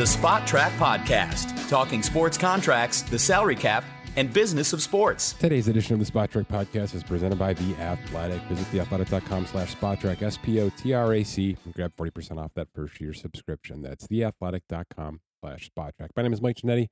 [0.00, 3.84] the Spotrac Podcast, talking sports contracts, the salary cap,
[4.16, 5.34] and business of sports.
[5.34, 8.40] Today's edition of the Spotrac Podcast is presented by The Athletic.
[8.44, 12.50] Visit theathletic.com slash spotrac, S P O T R A C, and grab 40% off
[12.54, 13.82] that first year subscription.
[13.82, 16.08] That's theathletic.com slash spotrac.
[16.16, 16.86] My name is Mike Ginnitti.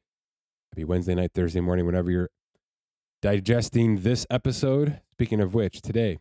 [0.75, 2.29] Happy Wednesday night, Thursday morning, whenever you're
[3.23, 5.01] digesting this episode.
[5.13, 6.19] Speaking of which, today,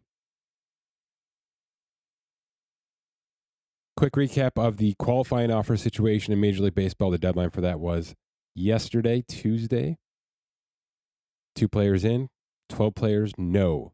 [3.98, 7.10] quick recap of the qualifying offer situation in Major League Baseball.
[7.10, 8.14] The deadline for that was
[8.55, 9.97] yesterday, Tuesday.
[11.55, 12.29] Two players in,
[12.69, 13.91] 12 players no.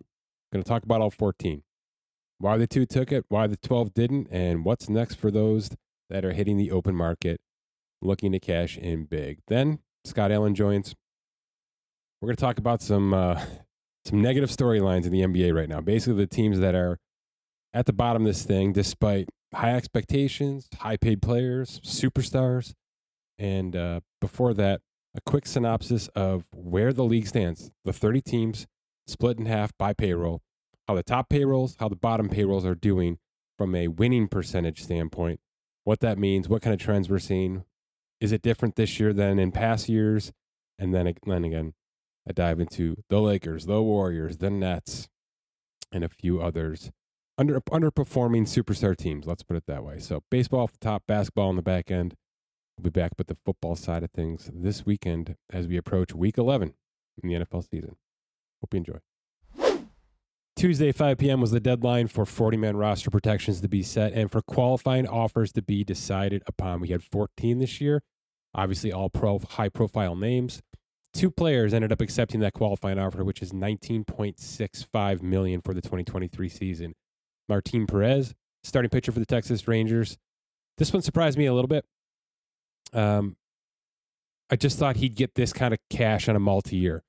[0.51, 1.63] Going to talk about all 14.
[2.37, 5.69] Why the two took it, why the 12 didn't, and what's next for those
[6.09, 7.39] that are hitting the open market
[8.01, 9.39] looking to cash in big.
[9.47, 10.93] Then Scott Allen joins.
[12.21, 13.41] We're going to talk about some uh,
[14.05, 15.79] some negative storylines in the NBA right now.
[15.79, 16.99] Basically, the teams that are
[17.73, 22.73] at the bottom of this thing, despite high expectations, high paid players, superstars,
[23.37, 24.81] and uh, before that,
[25.15, 27.71] a quick synopsis of where the league stands.
[27.85, 28.67] The 30 teams
[29.07, 30.41] split in half by payroll,
[30.87, 33.19] how the top payrolls, how the bottom payrolls are doing
[33.57, 35.39] from a winning percentage standpoint,
[35.83, 37.63] what that means, what kind of trends we're seeing.
[38.19, 40.31] Is it different this year than in past years?
[40.79, 41.73] And then, then again,
[42.27, 45.09] I dive into the Lakers, the Warriors, the Nets,
[45.91, 46.91] and a few others.
[47.37, 49.99] Under, underperforming superstar teams, let's put it that way.
[49.99, 52.15] So, baseball off the top, basketball on the back end.
[52.77, 56.37] We'll be back with the football side of things this weekend as we approach week
[56.37, 56.73] 11
[57.21, 57.95] in the NFL season.
[58.61, 58.99] Hope you enjoy.
[60.55, 61.41] Tuesday, 5 p.m.
[61.41, 65.51] was the deadline for 40 man roster protections to be set and for qualifying offers
[65.53, 66.79] to be decided upon.
[66.79, 68.01] We had 14 this year,
[68.53, 70.61] obviously, all pro, high profile names.
[71.13, 76.49] Two players ended up accepting that qualifying offer, which is 19.65 million for the 2023
[76.49, 76.95] season.
[77.49, 80.17] Martin Perez, starting pitcher for the Texas Rangers.
[80.77, 81.85] This one surprised me a little bit.
[82.93, 83.35] Um,
[84.49, 87.03] I just thought he'd get this kind of cash on a multi-year,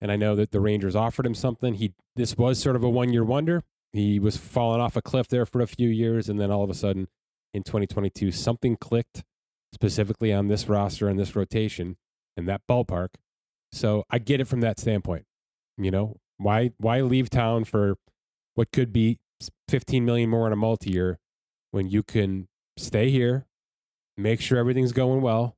[0.00, 1.74] and I know that the Rangers offered him something.
[1.74, 3.62] He this was sort of a one-year wonder.
[3.92, 6.70] He was falling off a cliff there for a few years, and then all of
[6.70, 7.08] a sudden,
[7.52, 9.24] in 2022, something clicked
[9.72, 11.96] specifically on this roster and this rotation
[12.36, 13.08] and that ballpark.
[13.72, 15.24] So I get it from that standpoint.
[15.76, 17.96] You know, why why leave town for
[18.54, 19.18] what could be
[19.68, 21.18] 15 million more in a multi-year
[21.70, 23.46] when you can stay here,
[24.16, 25.56] make sure everything's going well,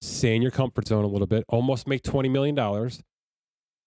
[0.00, 2.58] stay in your comfort zone a little bit, almost make $20 million.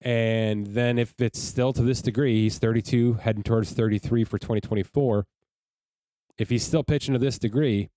[0.02, 5.26] And then if it's still to this degree, he's 32, heading towards 33 for 2024.
[6.38, 7.90] If he's still pitching to this degree,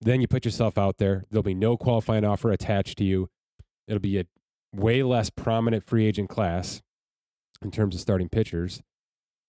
[0.00, 1.24] then you put yourself out there.
[1.30, 3.28] There'll be no qualifying offer attached to you.
[3.86, 4.24] It'll be a
[4.74, 6.82] way less prominent free agent class
[7.62, 8.82] in terms of starting pitchers.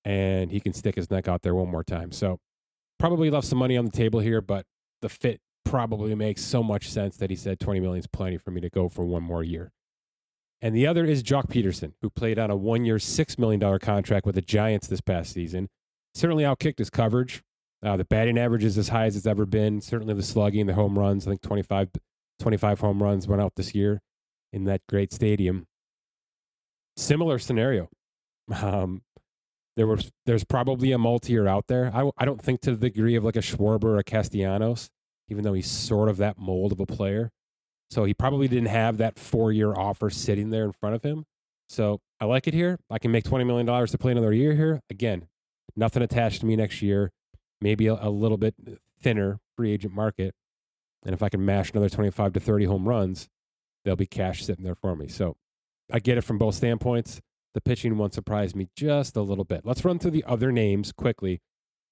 [0.05, 2.11] And he can stick his neck out there one more time.
[2.11, 2.39] So
[2.99, 4.65] probably left some money on the table here, but
[5.01, 8.51] the fit probably makes so much sense that he said 20 million is plenty for
[8.51, 9.71] me to go for one more year.
[10.61, 14.25] And the other is Joc Pederson, who played on a one year, $6 million contract
[14.25, 15.69] with the Giants this past season.
[16.13, 17.43] Certainly outkicked his coverage.
[17.83, 19.81] Uh, the batting average is as high as it's ever been.
[19.81, 21.27] Certainly the slugging, the home runs.
[21.27, 21.89] I think 25,
[22.39, 24.01] 25 home runs went out this year
[24.53, 25.67] in that great stadium.
[26.95, 27.89] Similar scenario.
[28.51, 29.01] Um,
[29.75, 31.91] there was there's probably a multi-year out there.
[31.93, 34.89] I, I don't think to the degree of like a Schwarber or a Castellanos,
[35.29, 37.31] even though he's sort of that mold of a player.
[37.91, 41.25] So he probably didn't have that four year offer sitting there in front of him.
[41.69, 42.79] So I like it here.
[42.89, 44.81] I can make $20 million to play another year here.
[44.89, 45.27] Again,
[45.75, 47.11] nothing attached to me next year.
[47.61, 48.55] Maybe a, a little bit
[49.01, 50.33] thinner free agent market.
[51.05, 53.29] And if I can mash another 25 to 30 home runs,
[53.83, 55.07] there'll be cash sitting there for me.
[55.07, 55.35] So
[55.91, 57.21] I get it from both standpoints.
[57.55, 59.61] The pitching one surprised me just a little bit.
[59.63, 61.41] Let's run through the other names quickly,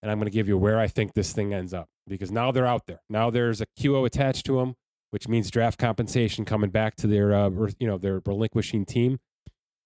[0.02, 2.52] and I'm going to give you where I think this thing ends up because now
[2.52, 3.00] they're out there.
[3.10, 4.76] Now there's a QO attached to them,
[5.12, 9.20] which means draft compensation coming back to their uh, you know their relinquishing team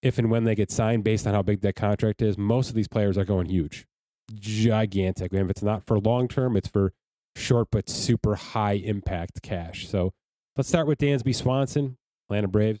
[0.02, 2.36] if and when they get signed based on how big that contract is.
[2.36, 3.86] Most of these players are going huge,
[4.34, 5.32] gigantic.
[5.32, 6.92] And if it's not for long term, it's for
[7.36, 9.88] short but super high impact cash.
[9.88, 10.12] So
[10.56, 12.80] let's start with Dansby Swanson, Atlanta Braves.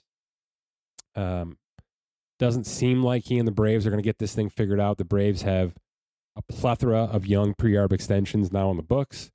[1.14, 1.58] Um,
[2.38, 4.98] doesn't seem like he and the Braves are going to get this thing figured out.
[4.98, 5.74] The Braves have
[6.36, 9.30] a plethora of young pre-arb extensions now on the books,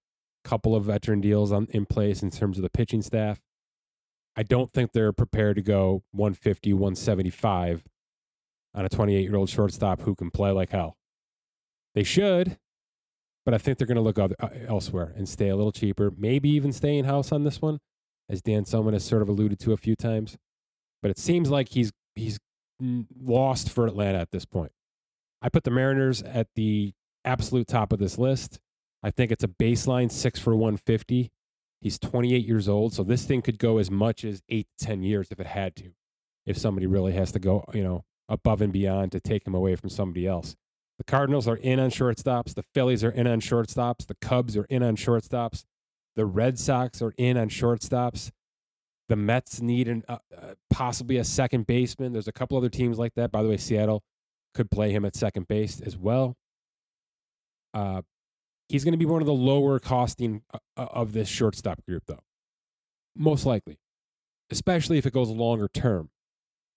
[0.45, 3.41] a couple of veteran deals on, in place in terms of the pitching staff.
[4.35, 7.83] I don't think they're prepared to go 150, 175
[8.73, 10.97] on a 28 year old shortstop who can play like hell.
[11.94, 12.57] They should,
[13.45, 16.11] but I think they're going to look other, uh, elsewhere and stay a little cheaper,
[16.17, 17.79] maybe even stay in house on this one,
[18.29, 20.38] as Dan Soman has sort of alluded to a few times.
[21.01, 22.39] But it seems like he's he's
[22.79, 24.71] lost for Atlanta at this point.
[25.41, 26.93] I put the Mariners at the
[27.25, 28.59] absolute top of this list.
[29.01, 31.31] I think it's a baseline six for 150.
[31.81, 35.03] He's 28 years old, so this thing could go as much as eight to 10
[35.03, 35.91] years if it had to,
[36.45, 39.75] if somebody really has to go, you know, above and beyond to take him away
[39.75, 40.55] from somebody else.
[40.97, 42.53] The Cardinals are in on shortstops.
[42.55, 44.07] The Phillies are in on shortstops.
[44.07, 45.65] The Cubs are in on shortstops.
[46.15, 48.31] The Red Sox are in on shortstops.
[49.09, 52.13] The Mets need an, uh, uh, possibly a second baseman.
[52.13, 53.31] There's a couple other teams like that.
[53.31, 54.03] By the way, Seattle
[54.53, 56.35] could play him at second base as well.
[57.73, 58.01] Uh,
[58.69, 62.03] he's going to be one of the lower costing uh, uh, of this shortstop group,
[62.07, 62.23] though.
[63.15, 63.77] Most likely,
[64.51, 66.09] especially if it goes longer term.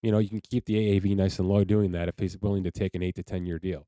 [0.02, 2.64] You know, you can keep the AAV nice and low doing that if he's willing
[2.64, 3.87] to take an eight to 10 year deal.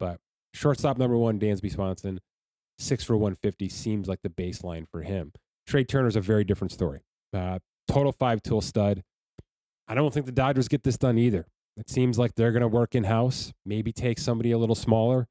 [0.00, 0.18] But
[0.52, 2.20] shortstop number one, Dansby Swanson,
[2.78, 5.32] six for 150 seems like the baseline for him.
[5.66, 7.00] Trea Turner's a very different story.
[7.32, 9.02] Uh, total five tool stud.
[9.86, 11.46] I don't think the Dodgers get this done either.
[11.76, 15.26] It seems like they're going to work in house, maybe take somebody a little smaller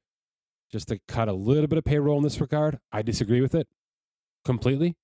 [0.70, 2.78] just to cut a little bit of payroll in this regard.
[2.92, 3.68] I disagree with it
[4.44, 4.96] completely.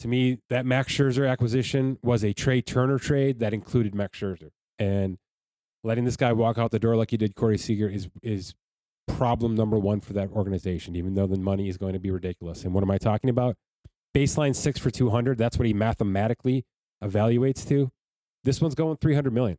[0.00, 4.50] To me, that Max Scherzer acquisition was a Trea Turner trade that included Max Scherzer.
[4.78, 5.18] And
[5.82, 8.54] letting this guy walk out the door like he did Corey Seager is is
[9.08, 12.64] problem number one for that organization, even though the money is going to be ridiculous.
[12.64, 13.56] And what am I talking about?
[14.14, 15.36] Baseline six for 200.
[15.36, 16.64] That's what he mathematically
[17.02, 17.90] evaluates to.
[18.44, 19.58] This one's going 300 million.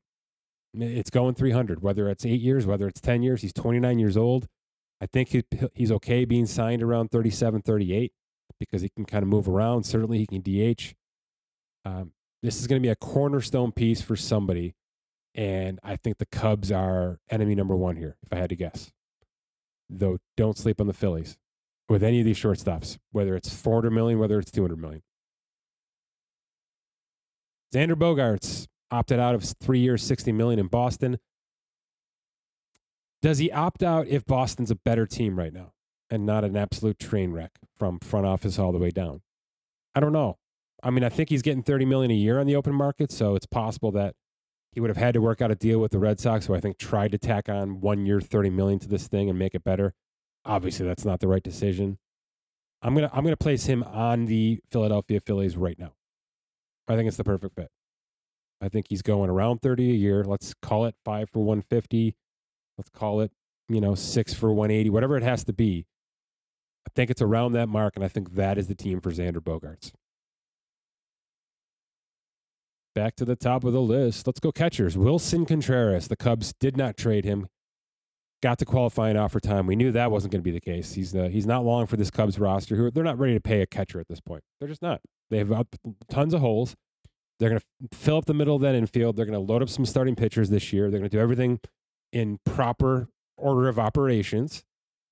[0.74, 3.42] It's going 300, whether it's eight years, whether it's 10 years.
[3.42, 4.48] He's 29 years old.
[5.02, 5.44] I think he,
[5.74, 8.12] he's okay being signed around 37, 38
[8.60, 9.84] because he can kind of move around.
[9.84, 10.94] Certainly, he can DH.
[11.86, 12.12] Um,
[12.44, 14.76] this is going to be a cornerstone piece for somebody.
[15.36, 18.92] And I think the Cubs are enemy number one here, if I had to guess.
[19.90, 21.38] Though, don't sleep on the Phillies
[21.88, 25.02] with any of these shortstops, whether it's 400 million, whether it's 200 million.
[27.74, 31.20] Xander Bogaerts opted out of three years, 60 million in Boston.
[33.22, 35.74] Does he opt out if Boston's a better team right now
[36.10, 39.22] and not an absolute train wreck from front office all the way down?
[39.94, 40.38] I don't know.
[40.82, 43.36] I mean, I think he's getting 30 million a year on the open market, so
[43.36, 44.16] it's possible that
[44.72, 46.60] he would have had to work out a deal with the Red Sox, who I
[46.62, 49.64] think tried to tack on one year 30 million to this thing and make it
[49.64, 49.94] better.
[50.46, 51.98] Obviously, that's not the right decision.
[52.82, 55.94] I'm gonna I'm gonna place him on the Philadelphia Phillies right now.
[56.90, 57.70] I think it's the perfect fit.
[58.62, 60.24] I think he's going around 30 a year.
[60.24, 62.16] Let's call it five for 150.
[62.78, 63.32] Let's call it,
[63.70, 65.86] you know, six for 180, whatever it has to be.
[66.88, 69.40] I think it's around that mark, and I think that is the team for Xander
[69.40, 69.92] Bogaerts.
[72.96, 74.26] Back to the top of the list.
[74.26, 74.98] Let's go catchers.
[74.98, 76.08] Willson Contreras.
[76.08, 77.48] The Cubs did not trade him.
[78.42, 79.68] Got to qualifying offer time.
[79.68, 80.94] We knew that wasn't going to be the case.
[80.94, 82.76] He's uh, he's not long for this Cubs roster.
[82.76, 84.44] Who they're not ready to pay a catcher at this point.
[84.60, 85.02] They're just not.
[85.30, 85.68] They have
[86.10, 86.76] tons of holes.
[87.40, 89.16] They're going to fill up the middle of that infield.
[89.16, 90.90] They're going to load up some starting pitchers this year.
[90.90, 91.60] They're going to do everything
[92.12, 93.08] in proper
[93.38, 94.64] order of operations.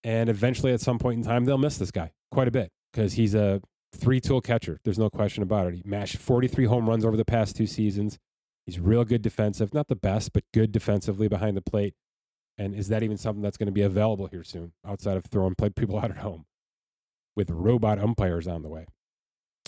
[0.04, 3.14] And eventually, at some point in time, they'll miss this guy quite a bit because
[3.14, 3.62] he's a
[3.94, 4.80] three tool catcher.
[4.84, 5.76] There's no question about it.
[5.76, 8.18] He mashed 43 home runs over the past two seasons.
[8.66, 11.94] He's real good defensive, not the best, but good defensively behind the plate.
[12.58, 15.56] And is that even something that's going to be available here soon outside of throwing
[15.56, 16.46] play people out at home
[17.36, 18.88] with robot umpires on the way?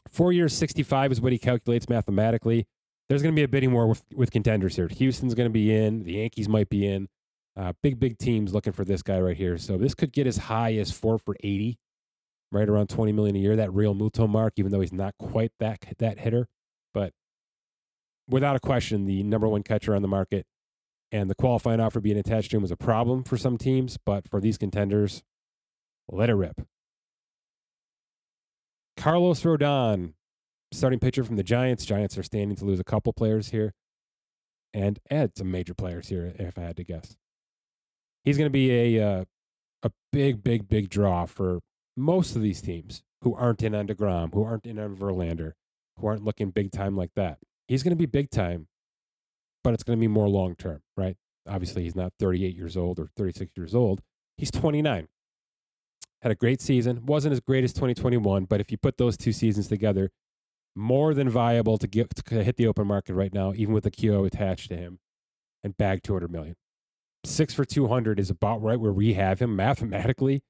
[0.09, 2.65] Four years, 65 is what he calculates mathematically.
[3.07, 4.87] There's going to be a bidding war with, with contenders here.
[4.87, 6.03] Houston's going to be in.
[6.03, 7.09] The Yankees might be in.
[7.55, 9.57] Uh, big, big teams looking for this guy right here.
[9.57, 11.77] So this could get as high as four for 80,
[12.51, 15.79] right around 20 million a year, that Realmuto mark, even though he's not quite that,
[15.97, 16.47] that hitter.
[16.93, 17.13] But
[18.27, 20.45] without a question, the number one catcher on the market
[21.11, 23.97] and the qualifying offer being attached to him was a problem for some teams.
[23.97, 25.23] But for these contenders,
[26.09, 26.61] let it rip.
[28.97, 30.13] Carlos Rodon,
[30.71, 31.85] starting pitcher from the Giants.
[31.85, 33.73] Giants are standing to lose a couple players here
[34.73, 37.17] and add some major players here, if I had to guess
[38.23, 39.25] he's going to be a uh,
[39.83, 41.59] a big, big, big draw for
[41.95, 45.53] most of these teams who aren't in on DeGrom, who aren't in on Verlander,
[45.97, 47.39] who aren't looking big time like that.
[47.67, 48.67] He's going to be big time,
[49.63, 51.17] but it's going to be more long term, right?
[51.47, 54.01] Obviously, he's not 38 years old or 36 years old.
[54.37, 55.07] He's 29.
[56.21, 57.05] Had a great season.
[57.05, 60.11] Wasn't as great as 2021, but if you put those two seasons together,
[60.75, 63.91] more than viable to get to hit the open market right now, even with the
[63.91, 64.99] QO attached to him,
[65.63, 66.55] and bag 200 million
[67.25, 70.41] six for 200 is about right where we have him mathematically.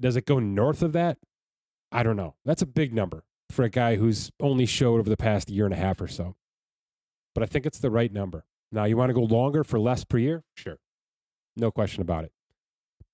[0.00, 1.18] Does it go north of that?
[1.90, 2.34] I don't know.
[2.44, 5.74] That's a big number for a guy who's only showed over the past year and
[5.74, 6.34] a half or so.
[7.34, 8.44] But I think it's the right number.
[8.70, 10.44] Now, you want to go longer for less per year?
[10.54, 10.78] Sure.
[11.56, 12.32] No question about it.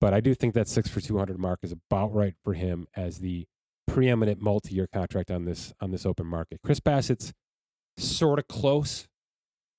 [0.01, 3.19] But I do think that six for 200 mark is about right for him as
[3.19, 3.47] the
[3.89, 6.61] preeminent multi-year contract on this on this open market.
[6.65, 7.33] Chris Bassitt's
[7.97, 9.09] sort of close,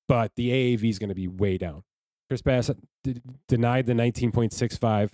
[0.07, 1.83] but the AAV is going to be way down.
[2.27, 5.13] Chris Bassitt d- denied the 19.65.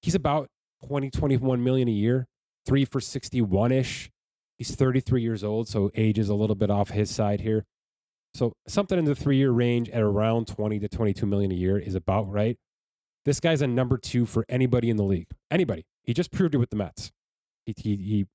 [0.00, 0.48] He's about
[0.86, 2.28] 20, 21 million a year,
[2.64, 4.10] three for 61 ish.
[4.56, 7.64] He's 33 years old, so age is a little bit off his side here.
[8.34, 11.78] So something in the three year range at around 20 to 22 million a year
[11.78, 12.56] is about right.
[13.24, 15.26] This guy's a number two for anybody in the league.
[15.50, 15.84] Anybody.
[16.04, 17.12] He just proved it with the Mets.
[17.66, 18.26] He, he, he,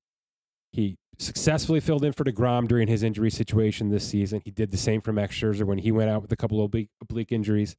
[0.71, 4.41] he successfully filled in for DeGrom during his injury situation this season.
[4.45, 6.65] He did the same for Max Scherzer when he went out with a couple of
[6.65, 7.75] oblique, oblique injuries.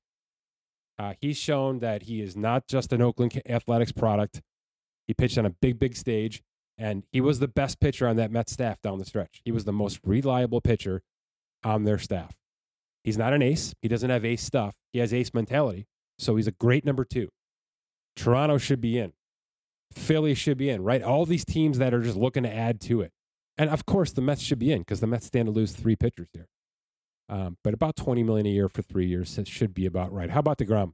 [0.98, 4.40] Uh, he's shown that he is not just an Oakland Athletics product.
[5.06, 6.42] He pitched on a big, big stage,
[6.78, 9.42] and he was the best pitcher on that Mets staff down the stretch.
[9.44, 11.02] He was the most reliable pitcher
[11.66, 12.32] on their staff.
[13.02, 13.74] He's not an ace.
[13.82, 14.74] He doesn't have ace stuff.
[14.92, 15.86] He has ace mentality.
[16.18, 17.28] So he's a great number two.
[18.14, 19.12] Toronto should be in.
[19.92, 21.02] Philly should be in, right?
[21.02, 23.12] All these teams that are just looking to add to it.
[23.58, 25.96] And of course, the Mets should be in because the Mets stand to lose three
[25.96, 26.46] pitchers here.
[27.28, 30.30] Um, but about 20 million a year for three years should be about right.
[30.30, 30.92] How about DeGrom?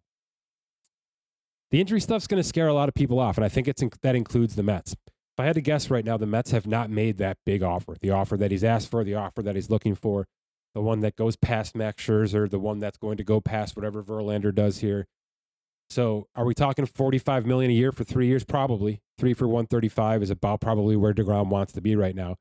[1.71, 3.83] The injury stuff's going to scare a lot of people off, and I think it's
[3.83, 4.93] in, that includes the Mets.
[4.93, 7.97] If I had to guess right now, the Mets have not made that big offer.
[8.01, 10.27] The offer that he's asked for, the offer that he's looking for,
[10.75, 14.03] the one that goes past Max Scherzer, the one that's going to go past whatever
[14.03, 15.07] Verlander does here.
[15.91, 18.45] So, are we talking 45 million a year for three years?
[18.45, 19.03] Probably.
[19.19, 22.37] Three for 135 is about probably where DeGrom wants to be right now.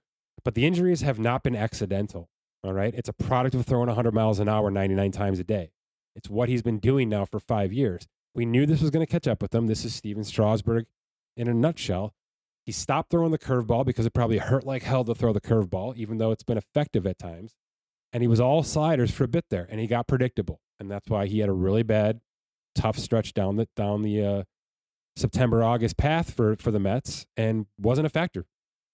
[0.46, 2.30] But the injuries have not been accidental.
[2.64, 2.94] All right.
[2.94, 5.72] It's a product of throwing 100 miles an hour 99 times a day.
[6.16, 8.08] It's what he's been doing now for five years.
[8.34, 9.68] We knew this was going to catch up with him.
[9.68, 10.86] This is Stephen Strasburg
[11.36, 12.14] in a nutshell.
[12.66, 15.96] He stopped throwing the curveball because it probably hurt like hell to throw the curveball,
[15.98, 17.56] even though it's been effective at times.
[18.14, 20.60] And he was all sliders for a bit there, and he got predictable.
[20.80, 22.20] And that's why he had a really bad,
[22.76, 24.44] tough stretch down the down the uh,
[25.16, 28.46] September August path for for the Mets, and wasn't a factor.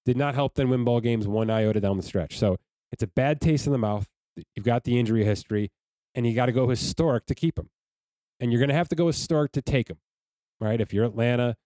[0.05, 2.37] Did not help them win ball games one iota down the stretch.
[2.37, 2.57] So
[2.91, 4.07] it's a bad taste in the mouth.
[4.55, 5.71] You've got the injury history,
[6.13, 7.69] and you got to go historic to keep him.
[8.39, 9.97] And you're going to have to go historic to take him,
[10.61, 10.79] right?
[10.79, 11.57] If you're Atlanta,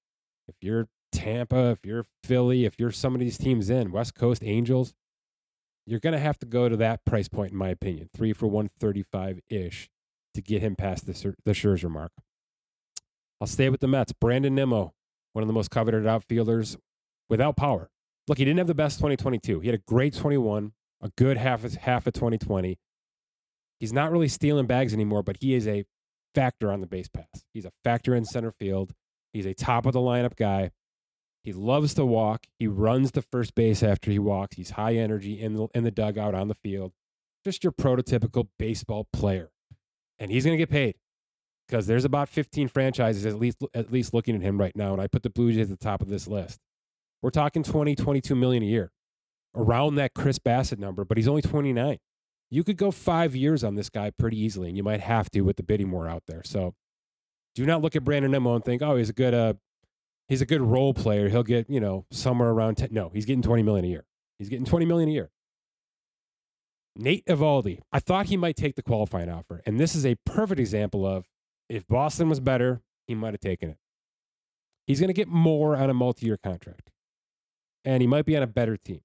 [0.47, 4.41] if you're Tampa, if you're Philly, if you're some of these teams in West Coast
[4.43, 4.93] Angels,
[5.91, 8.47] you're going to have to go to that price point, in my opinion, three for
[8.47, 9.89] 135 ish
[10.33, 12.13] to get him past the, the Scherzer mark.
[13.41, 14.13] I'll stay with the Mets.
[14.13, 14.93] Brandon Nimmo,
[15.33, 16.77] one of the most coveted outfielders
[17.29, 17.89] without power.
[18.27, 19.59] Look, he didn't have the best 2022.
[19.59, 20.71] He had a great 21,
[21.01, 22.77] a good half of, half of 2020.
[23.81, 25.83] He's not really stealing bags anymore, but he is a
[26.33, 27.43] factor on the base pass.
[27.53, 28.93] He's a factor in center field.
[29.33, 30.71] He's a top of the lineup guy.
[31.43, 32.45] He loves to walk.
[32.59, 34.57] He runs to first base after he walks.
[34.57, 36.93] He's high energy in the, in the dugout on the field.
[37.43, 39.49] Just your prototypical baseball player.
[40.19, 40.95] And he's going to get paid
[41.67, 45.01] because there's about 15 franchises at least at least looking at him right now and
[45.01, 46.59] I put the Blue Jays at the top of this list.
[47.23, 48.91] We're talking 20, 22 million a year.
[49.55, 51.97] Around that Chris Bassitt number, but he's only 29.
[52.49, 55.41] You could go 5 years on this guy pretty easily and you might have to
[55.41, 56.41] with the bidding war out there.
[56.45, 56.75] So
[57.55, 59.53] do not look at Brandon Nimmo and think, "Oh, he's a good uh
[60.31, 61.27] he's a good role player.
[61.27, 62.89] He'll get, you know, somewhere around 10.
[62.91, 64.05] No, he's getting 20 million a year.
[64.39, 65.29] He's getting 20 million a year.
[66.95, 69.61] Nate Eovaldi, I thought he might take the qualifying offer.
[69.65, 71.27] And this is a perfect example of
[71.67, 73.77] if Boston was better, he might have taken it.
[74.87, 76.89] He's going to get more on a multi year contract.
[77.83, 79.01] And he might be on a better team.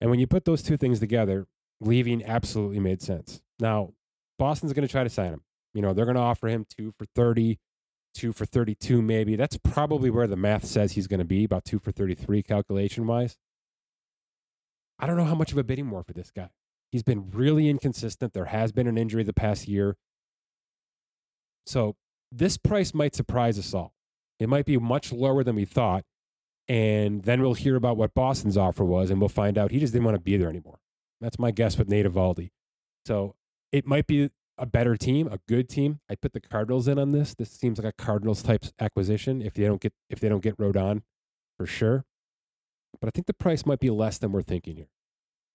[0.00, 1.46] And when you put those two things together,
[1.82, 3.42] leaving absolutely made sense.
[3.60, 3.92] Now,
[4.38, 5.42] Boston's going to try to sign him.
[5.74, 7.58] You know, they're going to offer him two for 30,
[8.16, 9.36] two for 32, maybe.
[9.36, 13.06] That's probably where the math says he's going to be, about two for 33 calculation
[13.06, 13.36] wise.
[14.98, 16.50] I don't know how much of a bidding war for this guy.
[16.90, 18.32] He's been really inconsistent.
[18.32, 19.96] There has been an injury the past year.
[21.66, 21.96] So
[22.32, 23.92] this price might surprise us all.
[24.38, 26.04] It might be much lower than we thought.
[26.68, 29.92] And then we'll hear about what Boston's offer was, and we'll find out he just
[29.92, 30.78] didn't want to be there anymore.
[31.20, 32.50] That's my guess with Nate Eovaldi.
[33.04, 33.36] So
[33.70, 36.00] it might be a better team, a good team.
[36.08, 37.34] I put the Cardinals in on this.
[37.34, 40.56] This seems like a Cardinals type acquisition if they don't get if they don't get
[40.56, 41.02] Rodon
[41.56, 42.04] for sure.
[43.00, 44.88] But I think the price might be less than we're thinking here.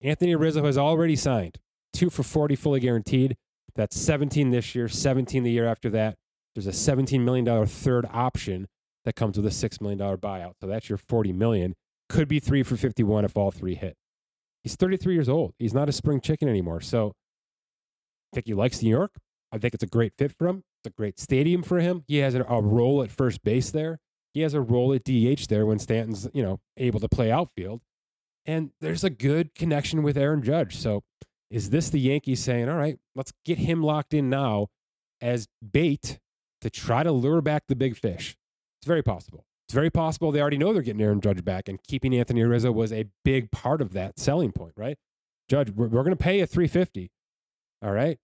[0.02, 1.58] Anthony Rizzo has already signed
[1.94, 3.38] two for 40 fully guaranteed.
[3.76, 6.18] That's 17 this year, 17 the year after that.
[6.54, 8.68] There's a $17 million third option
[9.06, 10.54] that comes with a $6 million buyout.
[10.60, 11.76] So that's your 40 million.
[12.10, 13.96] Could be three for 51 if all three hit.
[14.64, 15.54] He's 33 years old.
[15.58, 16.82] He's not a spring chicken anymore.
[16.82, 17.14] So
[18.32, 19.16] I think he likes New York.
[19.52, 20.64] I think it's a great fit for him.
[20.84, 22.04] It's a great stadium for him.
[22.08, 24.00] He has a, a role at first base there.
[24.34, 27.82] He has a role at DH there when Stanton's, you know, able to play outfield.
[28.46, 30.78] And there's a good connection with Aaron Judge.
[30.78, 31.04] So
[31.50, 34.68] is this the Yankees saying, all right, let's get him locked in now
[35.20, 36.20] as bait
[36.62, 38.38] to try to lure back the big fish?
[38.80, 39.46] It's very possible.
[39.68, 42.72] It's very possible they already know they're getting Aaron Judge back, and keeping Anthony Rizzo
[42.72, 44.98] was a big part of that selling point, right?
[45.48, 47.12] Judge, we're, we're going to pay a 350.
[47.84, 48.18] All right.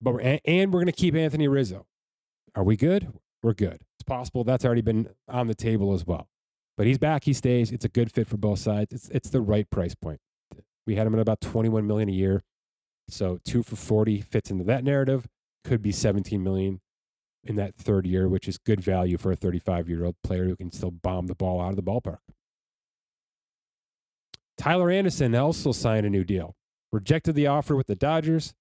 [0.00, 1.86] But we're, and we're going to keep Anthony Rizzo.
[2.54, 3.12] Are we good?
[3.42, 3.80] We're good.
[3.96, 6.28] It's possible that's already been on the table as well.
[6.76, 7.24] But he's back.
[7.24, 7.70] He stays.
[7.70, 8.92] It's a good fit for both sides.
[8.92, 10.20] It's, it's the right price point.
[10.86, 12.42] We had him at about 21 million a year.
[13.08, 15.26] So two for 40 fits into that narrative.
[15.64, 16.80] Could be 17 million
[17.42, 20.56] in that third year, which is good value for a 35 year old player who
[20.56, 22.18] can still bomb the ball out of the ballpark.
[24.56, 26.54] Tyler Anderson also signed a new deal.
[26.92, 28.54] Rejected the offer with the Dodgers,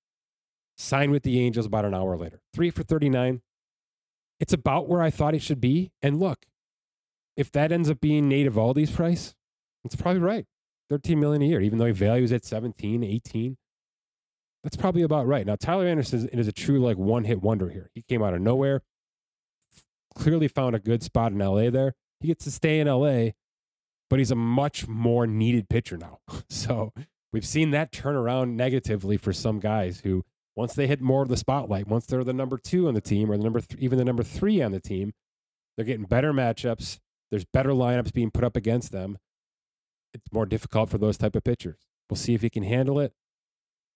[0.77, 2.41] signed with the Angels about an hour later.
[2.53, 3.41] Three for 39.
[4.39, 5.91] It's about where I thought he should be.
[6.01, 6.45] And look,
[7.37, 9.35] if that ends up being Nate Eovaldi's price,
[9.83, 10.45] it's probably right.
[10.89, 13.57] 13 million a year, even though he values at 17, 18.
[14.63, 15.45] That's probably about right.
[15.45, 17.89] Now, Tyler Anderson is a true like one hit wonder here.
[17.93, 18.81] He came out of nowhere,
[20.15, 21.95] clearly found a good spot in LA there.
[22.19, 23.31] He gets to stay in LA,
[24.09, 26.19] but he's a much more needed pitcher now.
[26.49, 26.93] So
[27.33, 30.23] we've seen that turn around negatively for some guys who,
[30.55, 33.31] once they hit more of the spotlight, once they're the number two on the team
[33.31, 35.13] or the number th- even the number three on the team,
[35.75, 36.99] they're getting better matchups.
[37.31, 39.17] There's better lineups being put up against them.
[40.13, 41.79] It's more difficult for those type of pitchers.
[42.09, 43.13] We'll see if he can handle it.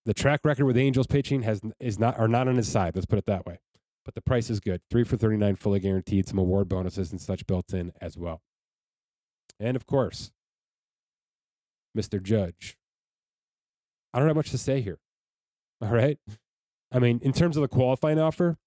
[0.06, 2.96] The track record with Angels pitching has is not are not on his side.
[2.96, 3.60] Let's put it that way.
[4.06, 4.82] But the price is good.
[4.90, 6.28] Three for thirty nine, fully guaranteed.
[6.28, 8.42] Some award bonuses and such built in as well.
[9.60, 10.32] And of course,
[11.96, 12.22] Mr.
[12.24, 12.78] Judge.
[14.14, 15.00] I don't have much to say here.
[15.82, 16.18] All right.
[16.98, 18.58] I mean, in terms of the qualifying offer,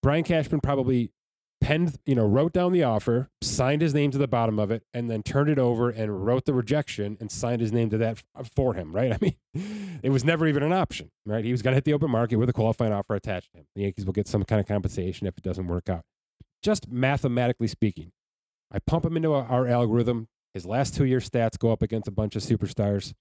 [0.00, 1.10] Brian Cashman probably
[1.60, 4.84] penned, you know, wrote down the offer, signed his name to the bottom of it,
[4.94, 8.22] and then turned it over and wrote the rejection and signed his name to that
[8.54, 9.12] for him, right?
[9.14, 11.44] I mean, it was never even an option, right?
[11.44, 13.66] He was going to hit the open market with a qualifying offer attached to him.
[13.74, 16.04] The Yankees will get some kind of compensation if it doesn't work out.
[16.62, 18.12] Just mathematically speaking,
[18.70, 20.28] I pump him into our algorithm.
[20.52, 23.14] His last two year stats go up against a bunch of superstars.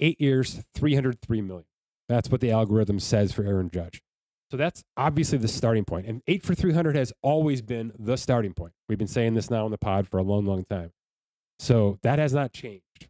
[0.00, 1.67] Eight years, 303 million.
[2.08, 4.02] That's what the algorithm says for Aaron Judge.
[4.50, 6.06] So that's obviously the starting point.
[6.06, 8.72] And eight for 300 has always been the starting point.
[8.88, 10.92] We've been saying this now in the pod for a long, long time.
[11.58, 13.08] So that has not changed.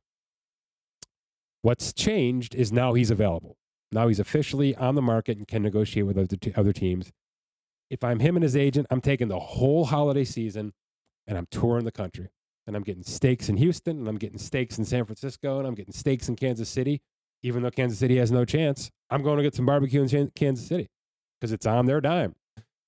[1.63, 3.57] What's changed is now he's available.
[3.93, 7.13] Now he's officially on the market and can negotiate with other, t- other teams.
[7.91, 10.73] If I'm him and his agent, I'm taking the whole holiday season
[11.27, 12.31] and I'm touring the country.
[12.67, 15.75] And I'm getting stakes in Houston and I'm getting stakes in San Francisco and I'm
[15.75, 17.01] getting stakes in Kansas City.
[17.43, 20.67] Even though Kansas City has no chance, I'm going to get some barbecue in Kansas
[20.67, 20.89] City
[21.41, 22.35] because it's on their dime,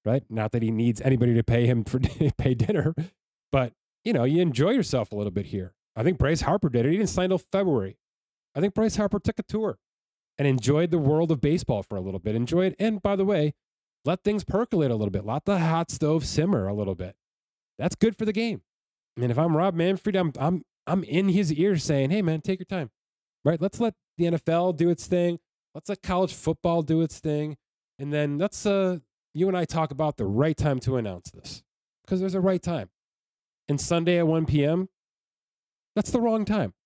[0.04, 0.24] right?
[0.28, 2.00] Not that he needs anybody to pay him for
[2.38, 2.94] pay dinner,
[3.52, 3.72] but
[4.04, 5.74] you know, you enjoy yourself a little bit here.
[5.94, 6.90] I think Bryce Harper did it.
[6.90, 7.96] He didn't sign till February.
[8.54, 9.78] I think Bryce Harper took a tour
[10.38, 12.34] and enjoyed the world of baseball for a little bit.
[12.34, 13.54] Enjoyed, and by the way,
[14.04, 15.26] let things percolate a little bit.
[15.26, 17.14] Let the hot stove simmer a little bit.
[17.78, 18.62] That's good for the game.
[19.16, 22.40] I mean, if I'm Rob Manfred, I'm I'm I'm in his ear saying, "Hey, man,
[22.40, 22.90] take your time."
[23.44, 23.60] Right?
[23.60, 25.38] Let's let the NFL do its thing.
[25.74, 27.56] Let's let college football do its thing.
[27.98, 28.98] And then let's uh,
[29.34, 31.62] you and I talk about the right time to announce this
[32.04, 32.90] because there's a right time.
[33.68, 34.88] And Sunday at 1 p.m.,
[35.94, 36.74] that's the wrong time.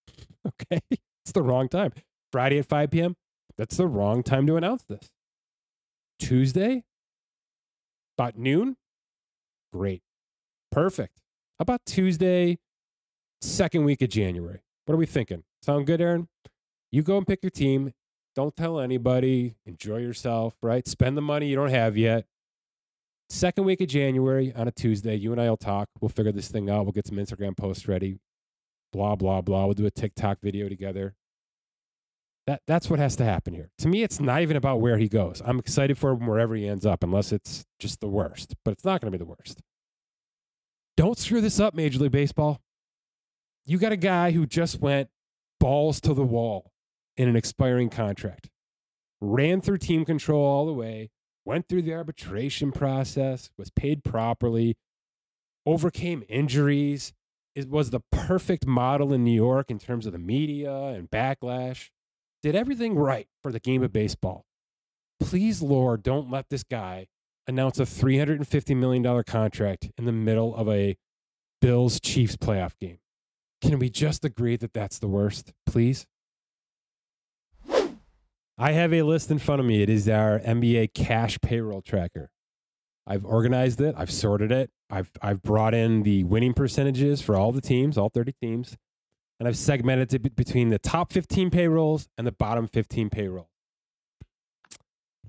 [0.47, 0.79] Okay.
[0.91, 1.95] It's the wrong time.
[2.31, 3.17] Friday at 5 p.m.,
[3.57, 5.09] that's the wrong time to announce this.
[6.19, 6.85] Tuesday,
[8.19, 8.77] about noon,
[9.73, 10.03] great.
[10.71, 11.17] Perfect.
[11.59, 12.59] How about Tuesday,
[13.41, 14.61] second week of January?
[14.85, 15.45] What are we thinking?
[15.65, 16.29] Sound good, Aaron?
[16.93, 17.93] You go and pick your team
[18.35, 19.55] don't tell anybody.
[19.65, 20.87] Enjoy yourself, right?
[20.87, 22.27] Spend the money you don't have yet.
[23.31, 25.89] Second week of January on a Tuesday, you and I will talk.
[26.01, 26.85] We'll figure this thing out.
[26.85, 28.19] We'll get some Instagram posts ready.
[28.93, 29.65] Blah, blah, blah.
[29.65, 31.15] We'll do a TikTok video together.
[32.47, 33.71] That, that's what has to happen here.
[33.79, 35.41] To me, it's not even about where he goes.
[35.45, 38.85] I'm excited for him wherever he ends up, unless it's just the worst, but it's
[38.85, 39.63] not going to be the worst.
[40.97, 42.61] Don't screw this up, Major League Baseball.
[43.65, 45.09] You got a guy who just went
[45.65, 46.71] balls to the wall
[47.17, 48.51] in an expiring contract.
[49.23, 51.09] Ran through team control all the way,
[51.47, 54.77] went through the arbitration process, was paid properly,
[55.65, 57.15] overcame injuries,
[57.55, 61.89] it was the perfect model in New York in terms of the media and backlash,
[62.43, 64.45] did everything right for the game of baseball.
[65.19, 67.07] Please, Lord, don't let this guy
[67.47, 70.99] announce a $350 million contract in the middle of a
[71.63, 72.99] Bills Chiefs playoff game.
[73.65, 76.07] Can we just agree that that's the worst, please?
[78.59, 79.83] I have a list in front of me.
[79.83, 82.29] It is our NBA cash payroll tracker.
[83.07, 87.53] I've organized it, I've sorted it, I've, I've brought in the winning percentages for all
[87.53, 88.77] the teams, all 30 teams,
[89.41, 93.49] and I've segmented it between the top 15 payrolls and the bottom 15 payroll.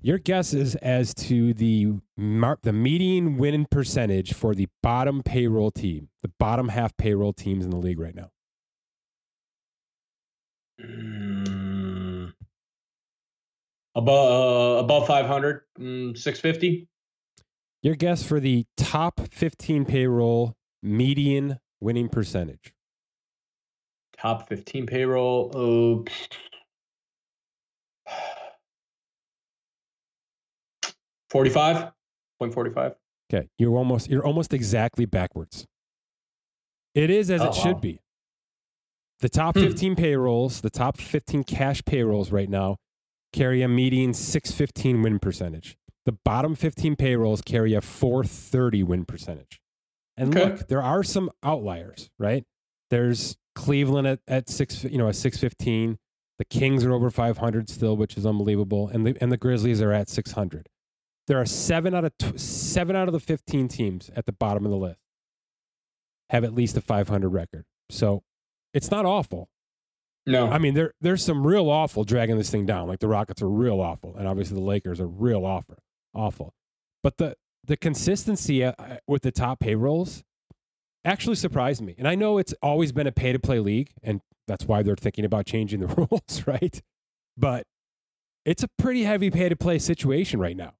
[0.02, 6.08] Your guesses as to the mar- the median win percentage for the bottom payroll team,
[6.22, 8.30] the bottom half payroll teams in the league right now.
[10.80, 12.32] Mm,
[13.94, 16.88] above uh, above 500, mm, 650.
[17.82, 22.72] Your guess for the top 15 payroll median winning percentage.
[24.18, 25.50] Top 15 payroll.
[25.54, 26.04] Oh,
[31.30, 31.92] 45.
[32.38, 32.94] Point 45.
[33.32, 35.66] Okay, you're almost you're almost exactly backwards.
[36.94, 37.80] It is as Oh, it should wow.
[37.80, 38.00] be.
[39.20, 39.62] The top Hmm.
[39.62, 42.76] 15 payrolls, the top 15 cash payrolls right now
[43.32, 45.76] carry a median 615 win percentage.
[46.04, 49.60] The bottom 15 payrolls carry a 430 win percentage.
[50.16, 50.50] And Okay.
[50.50, 52.44] look, there are some outliers, right?
[52.90, 55.98] There's Cleveland at, at six, you know, at 615.
[56.38, 59.92] The Kings are over 500 still, which is unbelievable, and the and the Grizzlies are
[59.92, 60.68] at 600.
[61.26, 64.64] There are seven out of tw- seven out of the 15 teams at the bottom
[64.64, 65.00] of the list
[66.30, 67.64] have at least a 500 record.
[67.90, 68.22] So
[68.74, 69.48] it's not awful.
[70.26, 70.48] No.
[70.48, 72.88] I mean, there there's some real awful dragging this thing down.
[72.88, 75.78] Like the Rockets are real awful, and obviously the Lakers are real awful,
[76.14, 76.52] awful.
[77.02, 80.24] But the the consistency uh, uh, with the top payrolls
[81.04, 81.94] actually surprised me.
[81.96, 84.96] And I know it's always been a pay to play league, and that's why they're
[84.96, 86.82] thinking about changing the rules, right?
[87.36, 87.64] But
[88.44, 90.74] it's a pretty heavy pay to play situation right now.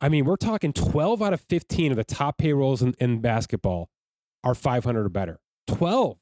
[0.00, 3.88] I mean, we're talking 12 out of 15 of the top payrolls in, in basketball
[4.44, 5.40] are 500 or better.
[5.66, 6.18] 12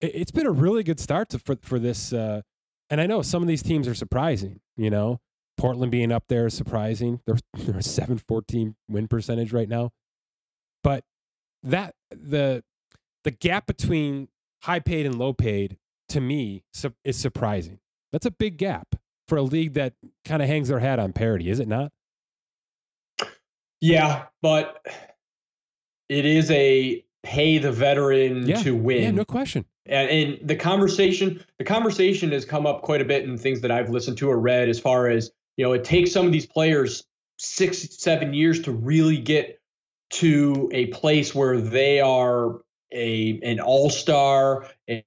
[0.00, 2.12] it- it's been a really good start to, for for this.
[2.12, 2.42] Uh,
[2.88, 4.60] and I know some of these teams are surprising.
[4.76, 5.20] You know,
[5.56, 7.20] Portland being up there is surprising.
[7.26, 9.90] They're they're a seven fourteen win percentage right now,
[10.82, 11.04] but
[11.62, 12.64] that the
[13.24, 14.28] the gap between
[14.62, 15.76] high paid and low paid
[16.08, 16.64] to me
[17.04, 17.78] is surprising.
[18.12, 18.96] That's a big gap
[19.28, 19.92] for a league that
[20.24, 21.92] kind of hangs their hat on parity, is it not?
[23.80, 24.84] Yeah, but
[26.08, 28.56] it is a pay the veteran Yeah.
[28.62, 29.02] to win.
[29.02, 29.64] Yeah, no question.
[29.86, 33.70] and, and the conversation the conversation has come up quite a bit in things that
[33.70, 36.46] i've listened to or read as far as you know it takes some of these
[36.46, 37.04] players
[37.38, 39.58] six seven years to really get
[40.10, 42.60] to a place where they are
[42.92, 45.04] a an all-star a,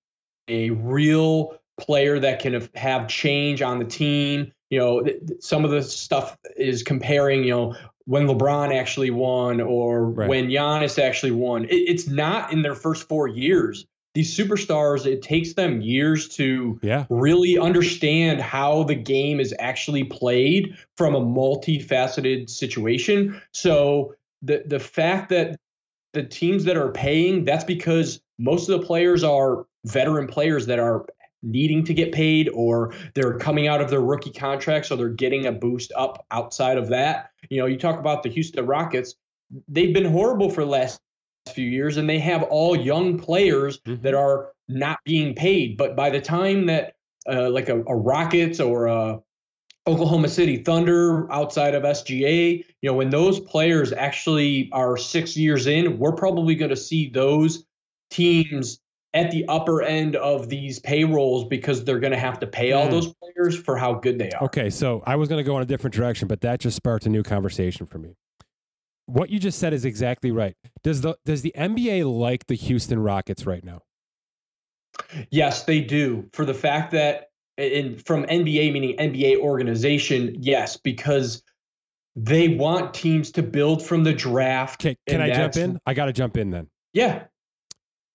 [0.48, 5.04] a real player that can have, change on the team you know
[5.40, 10.30] some of the stuff is comparing you know when LeBron actually won or Right.
[10.30, 11.66] when Giannis actually won.
[11.66, 13.86] It, it's not in their first four years.
[14.14, 20.04] These superstars, it takes them years to Yeah, really understand how the game is actually
[20.04, 23.42] played from a multifaceted situation.
[23.54, 25.58] So the the fact that
[26.14, 30.78] the teams that are paying, that's because most of the players are veteran players that
[30.78, 31.06] are
[31.44, 35.46] needing to get paid or they're coming out of their rookie contract so they're getting
[35.46, 37.30] a boost up outside of that.
[37.50, 39.16] You know, you talk about the Houston Rockets,
[39.68, 41.00] they've been horrible for the last
[41.54, 44.02] few years and they have all young players Mhm.
[44.02, 45.78] that are not being paid.
[45.78, 46.94] But by the time that
[47.30, 49.22] uh, like a, a Rockets or a
[49.86, 55.68] Oklahoma City Thunder outside of SGA, you know, when those players actually are six years
[55.68, 57.66] in, we're probably going to see those
[58.10, 58.80] teams
[59.14, 62.88] at the upper end of these payrolls because they're going to have to pay all
[62.88, 62.92] Mm.
[62.92, 64.46] those players for how good they are.
[64.46, 67.06] Okay, so I was going to go in a different direction, but that just sparked
[67.06, 68.16] a new conversation for me.
[69.06, 70.56] What you just said is exactly right.
[70.82, 73.82] Does the does the NBA like the Houston Rockets right now?
[75.30, 76.30] Yes, they do.
[76.34, 81.44] For the fact that, in from NBA meaning NBA organization, yes, because
[82.16, 84.84] they want teams to build from the draft.
[84.86, 85.80] Okay, can I jump in?
[85.86, 86.68] I got to jump in then.
[86.94, 87.24] Yeah,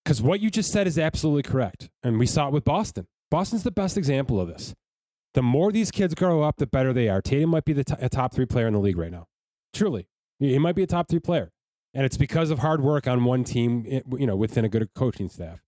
[0.09, 1.90] Because what you just said is absolutely correct.
[2.03, 3.07] And we saw it with Boston.
[3.31, 4.75] Boston's the best example of this.
[5.35, 7.21] The more these kids grow up, the better they are.
[7.21, 9.27] Tatum might be the t- a top three player in the league right now.
[9.75, 10.09] Truly.
[10.38, 11.51] He might be a top three player.
[11.92, 15.29] And it's because of hard work on one team, you know, within a good coaching
[15.29, 15.61] staff.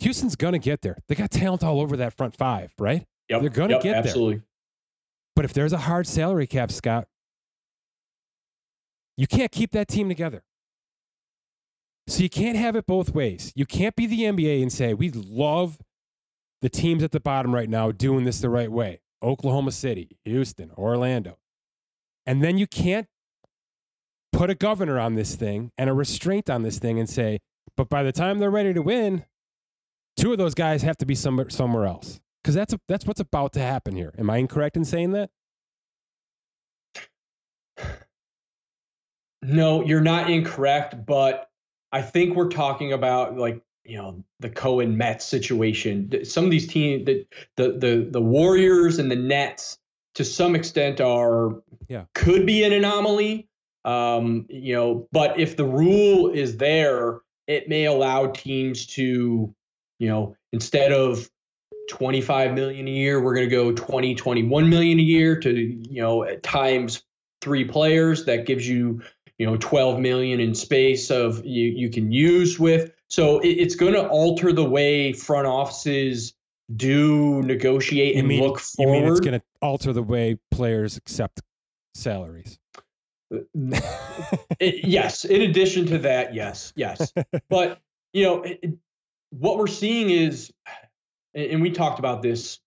[0.00, 0.98] Houston's going to get there.
[1.08, 3.06] They got talent all over that front five, right?
[3.30, 4.00] yep, They're gonna yep, get there.
[4.02, 4.42] absolutely.
[5.34, 7.08] But if there's a hard salary cap, Scott,
[9.16, 10.42] you can't keep that team together.
[12.08, 13.52] So you can't have it both ways.
[13.56, 15.78] You can't be the NBA and say, we love
[16.62, 20.70] the teams at the bottom right now doing this the right way Oklahoma City, Houston,
[20.76, 21.38] Orlando.
[22.26, 23.08] And then you can't
[24.32, 27.40] put a governor on this thing and a restraint on this thing and say,
[27.76, 29.24] but by the time they're ready to win,
[30.16, 32.20] two of those guys have to be somewhere, else.
[32.42, 34.14] Because that's, that's what's about to happen here.
[34.18, 35.30] Am I incorrect in saying that?
[39.42, 41.48] No, you're not incorrect, but
[41.92, 46.24] I think we're talking about like you know the Cohen Mets situation.
[46.24, 49.78] Some of these teams, the the the the Warriors and the Nets,
[50.14, 52.04] to some extent, are Yeah.
[52.14, 53.48] could be an anomaly.
[53.84, 59.54] Um, you know, but if the rule is there, it may allow teams to,
[60.00, 61.30] you know, instead of
[61.90, 66.02] 25 million a year, we're going to go 20, 21 million a year to, you
[66.02, 67.04] know, at times
[67.40, 68.24] three players.
[68.24, 69.02] That gives you,
[69.38, 72.92] you know, 12 million in space of you you can use with.
[73.08, 76.32] So it, it's going to alter the way front offices
[76.74, 80.96] do negotiate You and mean, look you mean it's going to alter the way players
[80.96, 81.40] accept
[81.94, 82.58] salaries.
[83.32, 83.38] Uh,
[84.58, 85.24] it- yes.
[85.24, 87.12] In addition to that, yes, yes.
[87.48, 87.80] But
[88.12, 88.64] you know, it,
[89.30, 90.52] what we're seeing is,
[91.34, 92.58] and we talked about this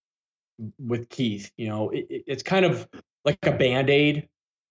[0.78, 1.52] with Keith.
[1.58, 2.88] You know, it, it- it's kind of
[3.26, 4.29] like a band aid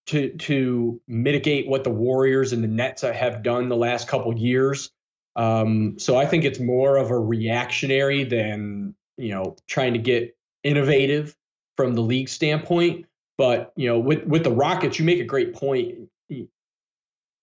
[0.09, 4.91] to to mitigate what the Warriors and the Nets have done the last couple years.
[5.35, 10.35] Um, so I think it's more of a reactionary than you know trying to get
[10.63, 11.35] innovative
[11.77, 13.05] from the league standpoint.
[13.37, 16.09] But you know, with with the Rockets, you make a great point.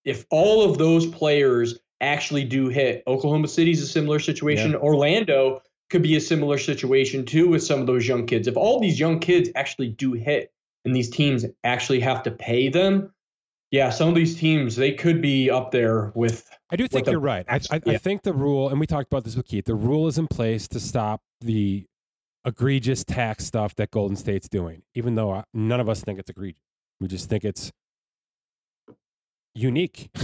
[0.04, 4.74] If all of those players actually do hit, Oklahoma City's a similar situation.
[4.74, 8.48] Orlando could be a similar situation too with some of those young kids.
[8.48, 10.52] If all these young kids actually do hit,
[10.86, 13.12] and these teams actually have to pay them,
[13.70, 16.48] yeah, some of these teams they could be up there with.
[16.70, 17.44] I do think the- you're right.
[17.48, 20.06] I, I, I think the rule, and we talked about this with Keith, the rule
[20.06, 21.84] is in place to stop the
[22.44, 26.30] egregious tax stuff that Golden State's doing, even though I, none of us think it's
[26.30, 26.62] egregious.
[27.00, 27.72] We just think it's
[29.54, 30.10] unique.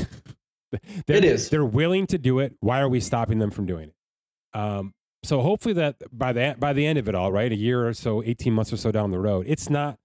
[1.07, 1.51] They're- It is.
[1.51, 2.55] They're willing to do it.
[2.61, 4.59] Why are we stopping them from doing it?
[4.59, 4.95] Um,
[5.25, 7.95] so hopefully that by the by the end of it all, right, a year or
[7.95, 9.97] so, eighteen months or so down the road, it's not.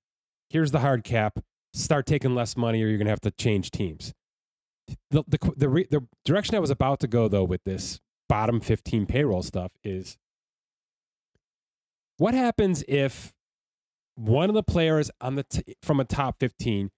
[0.49, 1.39] Here's the hard cap.
[1.73, 4.13] Start taking less money, or you're going to have to change teams.
[5.12, 8.62] The the the, re, the direction I was about to go though with this bottom
[8.62, 10.17] fifteen payroll stuff is
[12.17, 13.33] what happens if
[14.15, 16.89] one of the players on the t- from a top 15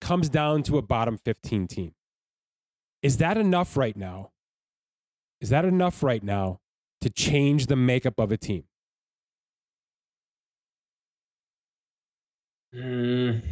[0.00, 1.92] comes down to a bottom 15 team
[3.02, 4.30] is that enough right now
[5.40, 6.58] is that enough right now
[7.00, 8.64] to change the makeup of a team
[12.74, 13.42] Mm,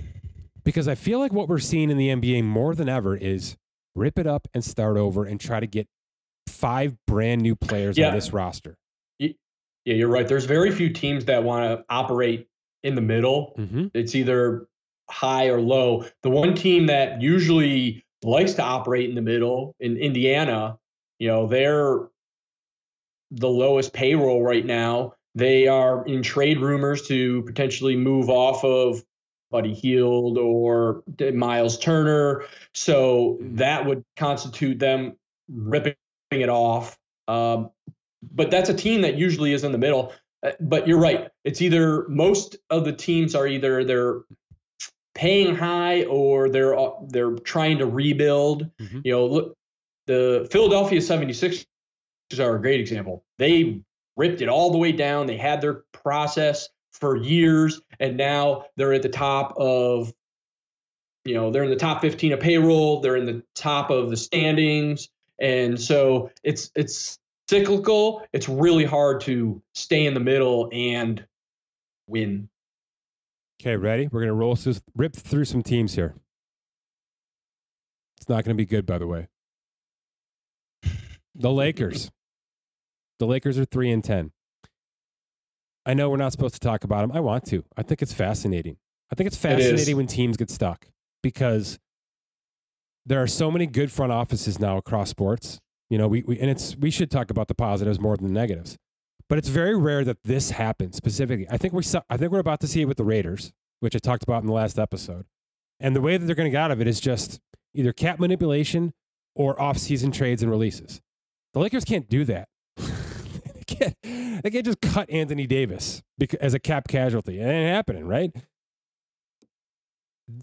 [0.65, 3.57] because i feel like what we're seeing in the nba more than ever is
[3.95, 5.87] rip it up and start over and try to get
[6.49, 8.09] five brand new players Yeah.
[8.09, 8.77] on this roster
[9.87, 10.29] yeah, you're right.
[10.29, 12.47] There's very few teams that want to operate
[12.83, 13.55] in the middle.
[13.59, 13.87] mm-hmm.
[13.95, 14.67] It's either
[15.09, 16.05] high or low.
[16.23, 20.79] The one team that usually likes to operate in the middle in Indiana,
[21.19, 22.09] you know, they're
[23.31, 25.15] the lowest payroll right now.
[25.35, 29.03] They are in trade rumors to potentially move off of
[29.51, 31.03] Buddy Hield or
[31.35, 32.45] Myles Turner.
[32.75, 35.17] So that would constitute them
[35.53, 35.95] ripping
[36.31, 36.99] it off.
[37.29, 37.71] Um,
[38.33, 40.13] but that's a team that usually is in the middle.
[40.43, 41.29] Uh, But you're right.
[41.45, 44.21] It's either most of the teams are either they're
[45.15, 48.71] paying high or they're uh, they're trying to rebuild.
[48.79, 49.03] Mhm.
[49.05, 49.57] You know, look,
[50.07, 51.67] the Philadelphia 76ers
[52.39, 53.25] are a great example.
[53.39, 53.81] They
[54.17, 55.27] ripped it all the way down.
[55.27, 60.13] They had their process for years, and now they're at the top of,
[61.25, 63.01] you know, they're in the top 15 of payroll.
[63.01, 68.23] They're in the top of the standings, and so it's it's cyclical.
[68.33, 71.25] It's really hard to stay in the middle and
[72.07, 72.49] win.
[73.61, 74.09] Okay, ready?
[74.11, 76.15] We're gonna roll through, rip through some teams here.
[78.19, 79.29] It's not gonna be good, by the way.
[81.35, 82.11] The Lakers.
[83.19, 84.33] The Lakers are three and ten.
[85.91, 87.11] I know we're not supposed to talk about them.
[87.11, 87.65] I want to.
[87.77, 88.77] I think it's fascinating.
[89.11, 90.87] I think it's fascinating when teams get stuck
[91.21, 91.81] because
[93.05, 95.59] there are so many good front offices now across sports.
[95.89, 98.33] You know, we, we and it's we should talk about the positives more than the
[98.33, 98.77] negatives.
[99.29, 101.49] But it's very rare that this happens specifically.
[101.51, 103.97] I think we saw, I think we're about to see it with the Raiders, which
[103.97, 105.27] I talked about in the last episode.
[105.81, 107.41] And the way that they're going to get out of it is just
[107.75, 108.93] either cap manipulation
[109.35, 111.01] or off-season trades and releases.
[111.53, 112.49] The Lakers can't do that.
[113.71, 117.41] They, can't, they can't just cut Anthony Davis because, as a cap casualty.
[117.41, 118.31] It ain't happening, right?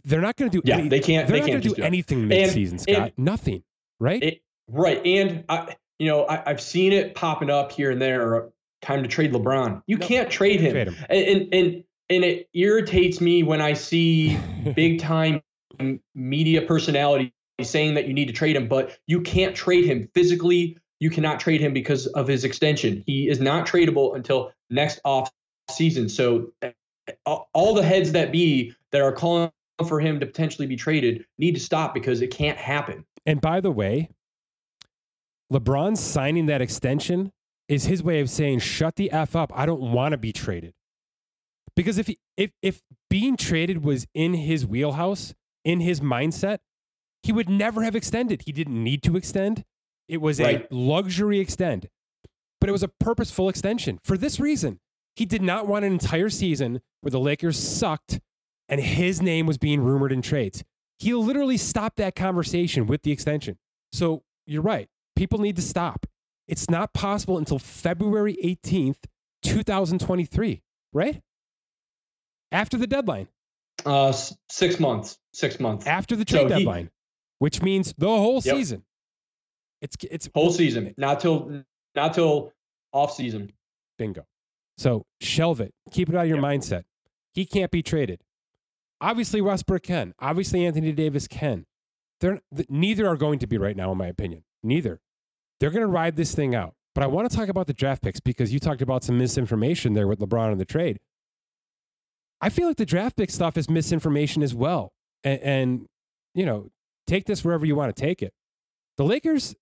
[0.04, 0.68] They're not going to do.
[0.68, 3.14] Yeah, any, they can't- They're they not can't do do anything mid-season, Scott.
[3.18, 3.64] Nothing,
[4.00, 4.22] right?
[4.22, 8.36] It, right, and I, you know, I, I've seen it popping up here and there.
[8.48, 8.50] Uh,
[8.82, 9.82] time to trade LeBron.
[9.88, 10.72] You No, can't trade him.
[10.74, 10.96] Trade him.
[11.10, 14.38] and and and, and it irritates me when I see
[14.76, 15.42] big time
[16.14, 20.78] media personality saying that you need to trade him, but you can't trade him physically.
[21.00, 23.04] You cannot trade him because of his extension.
[23.06, 25.32] He is not tradable until next off
[25.70, 26.10] season.
[26.10, 26.72] So eh,
[27.26, 29.52] all all the heads that be that are calling
[29.88, 33.06] for him to potentially be traded need to stop because it can't happen.
[33.26, 34.10] And by the way,
[35.52, 37.32] LeBron signing that extension
[37.68, 39.52] is his way of saying, shut the F up.
[39.54, 40.74] I don't want to be traded.
[41.76, 46.60] Because if, he, if, if being traded was in his wheelhouse, in his mindset,
[47.24, 48.44] he would never have extended.
[48.46, 49.64] He didn't need to extend.
[50.08, 50.68] It was Right.
[50.70, 51.90] a luxury extend,
[52.60, 54.80] but it was a purposeful extension for this reason.
[55.16, 58.20] He did not want an entire season where the Lakers sucked
[58.70, 60.64] and his name was being rumored in trades.
[61.00, 63.58] He literally stopped that conversation with the extension.
[63.92, 64.90] So you're right.
[65.16, 66.06] People need to stop.
[66.48, 69.06] It's not possible until February 18th,
[69.44, 70.62] 2023,
[70.94, 71.22] right?
[72.52, 73.28] After the deadline.
[73.86, 74.12] Uh,
[74.50, 75.18] six months.
[75.34, 76.90] Six months after the trade so deadline, he,
[77.40, 78.56] which means the whole yep.
[78.56, 78.84] season.
[79.82, 81.64] It's it's whole season, not till
[81.96, 82.54] not till
[82.94, 83.52] off season.
[83.98, 84.26] Bingo.
[84.78, 85.74] So shelve it.
[85.92, 86.46] Keep it out of your yep.
[86.46, 86.84] mindset.
[87.34, 88.22] He can't be traded.
[89.02, 90.14] Obviously, Westbrook can.
[90.20, 91.66] Obviously, Anthony Davis can.
[92.20, 94.44] They're neither are going to be right now, in my opinion.
[94.64, 95.00] Neither.
[95.60, 96.74] They're going to ride this thing out.
[96.96, 99.94] But I want to talk about the draft picks because you talked about some misinformation
[99.94, 101.00] there with LeBron and the trade.
[102.42, 104.94] I feel like the draft pick stuff is misinformation as well.
[105.24, 105.86] And, and
[106.34, 106.70] you know,
[107.06, 108.34] take this wherever you want to take it.
[108.98, 109.56] The Lakers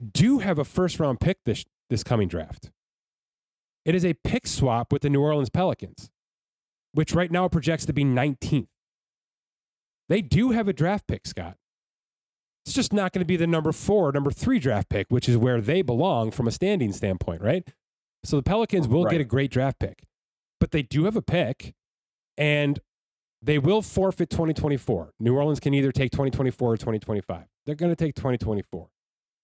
[0.00, 2.70] do have a first round pick this this coming draft.
[3.84, 6.10] It is a pick swap with the New Orleans Pelicans,
[6.92, 8.68] which right now projects to be 19th.
[10.08, 11.56] They do have a draft pick, Scott.
[12.64, 15.36] It's just not going to be the number four, number three draft pick, which is
[15.36, 17.66] where they belong from a standing standpoint, right?
[18.24, 19.12] So the Pelicans will right.
[19.12, 20.04] get a great draft pick,
[20.58, 21.74] but they do have a pick
[22.36, 22.80] and
[23.40, 25.12] they will forfeit 2024.
[25.18, 27.44] New Orleans can either take 2024 or 2025.
[27.64, 28.88] They're going to take 2024.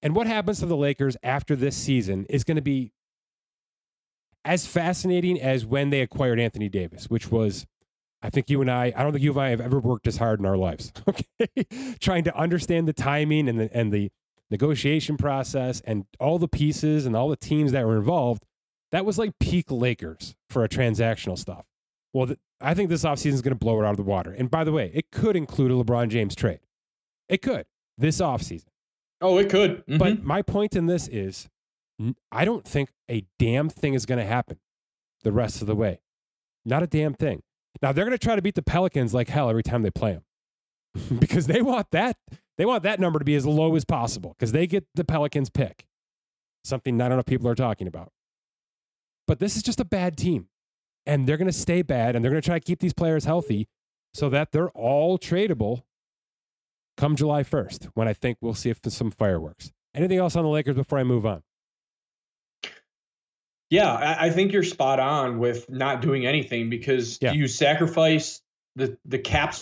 [0.07, 2.93] And what happens to the Lakers after this season is going to be
[4.45, 7.67] as fascinating as when they acquired Anthony Davis, which was
[8.23, 10.19] I think you and I, I don't think you and I have ever worked as
[10.19, 10.93] hard in our lives.
[11.09, 11.97] Okay.
[11.99, 14.13] Trying to understand the timing and the, and the
[14.49, 18.45] negotiation process and all the pieces and all the teams that were involved.
[18.93, 21.65] That was like peak Lakers for a transactional stuff.
[22.13, 24.31] Well, th- I think this offseason is going to blow it out of the water.
[24.31, 26.61] And by the way, it could include a LeBron James trade.
[27.29, 27.67] It could
[27.99, 28.69] this offseason.
[29.21, 29.79] Oh, it could.
[29.87, 29.99] Mm-hmm.
[29.99, 31.49] But my point in this is
[32.31, 34.59] I don't think a damn thing is going to happen
[35.23, 36.01] the rest of the way.
[36.65, 37.43] Not a damn thing.
[37.83, 40.13] Now they're going to try to beat the Pelicans like hell every time they play
[40.13, 42.17] them because they want that
[42.59, 45.51] they want that number to be as low as possible because they get the Pelicans
[45.51, 45.87] pick.
[46.65, 48.13] Something not enough people are talking about.
[49.27, 50.49] But this is just a bad team.
[51.05, 53.25] And they're going to stay bad and they're going to try to keep these players
[53.25, 53.69] healthy
[54.15, 55.83] so that they're all tradable
[56.97, 59.73] come July 1st when I think we'll see if there's some fireworks.
[59.95, 61.43] Anything else on the Lakers before I move on?
[63.71, 67.33] Yeah, I, I think you're spot on with not doing anything because yeah.
[67.33, 68.41] you sacrifice
[68.77, 69.55] the the cap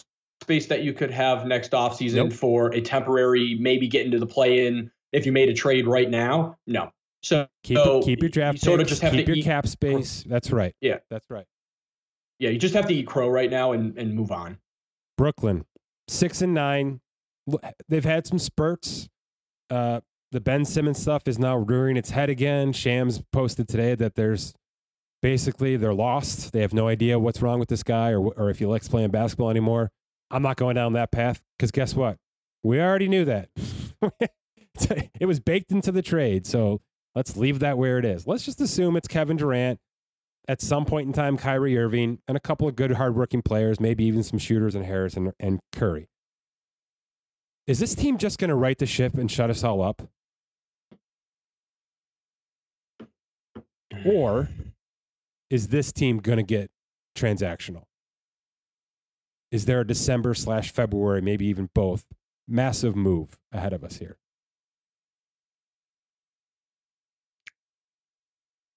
[0.42, 2.32] space that you could have next offseason nope.
[2.32, 6.10] for a temporary maybe get into the play in if you made a trade right
[6.10, 6.58] now.
[6.66, 6.90] No.
[7.22, 9.44] So keep, so keep your draft you sort of just have keep to your eat,
[9.44, 10.24] cap space.
[10.26, 10.74] That's right.
[10.82, 10.98] Yeah.
[11.08, 11.46] That's right.
[12.38, 14.58] Yeah, you just have to eat crow right now and, and move on.
[15.16, 15.64] Brooklyn,
[16.08, 17.00] six and nine.
[17.88, 19.08] They've had some spurts.
[19.70, 20.00] Uh,
[20.32, 22.72] the Ben Simmons stuff is now rearing its head again.
[22.72, 24.54] Shams posted today that there's
[25.22, 26.52] basically they're lost.
[26.52, 29.10] They have no idea what's wrong with this guy or, or if he likes playing
[29.10, 29.90] basketball anymore.
[30.30, 32.18] I'm not going down that path because guess what?
[32.62, 33.50] We already knew that.
[35.20, 36.46] it was baked into the trade.
[36.46, 36.80] So
[37.14, 38.26] let's leave that where it is.
[38.26, 39.78] Let's just assume it's Kevin Durant,
[40.48, 44.04] at some point in time, Kyrie Irving, and a couple of good, hardworking players, maybe
[44.04, 46.08] even some shooters and Harris and, and Curry.
[47.66, 50.02] Is this team just going to right the ship and shut us all up?
[54.04, 54.50] Or
[55.48, 56.70] is this team going to get
[57.16, 57.84] transactional?
[59.50, 62.04] Is there a December slash February, maybe even both,
[62.46, 64.18] massive move ahead of us here?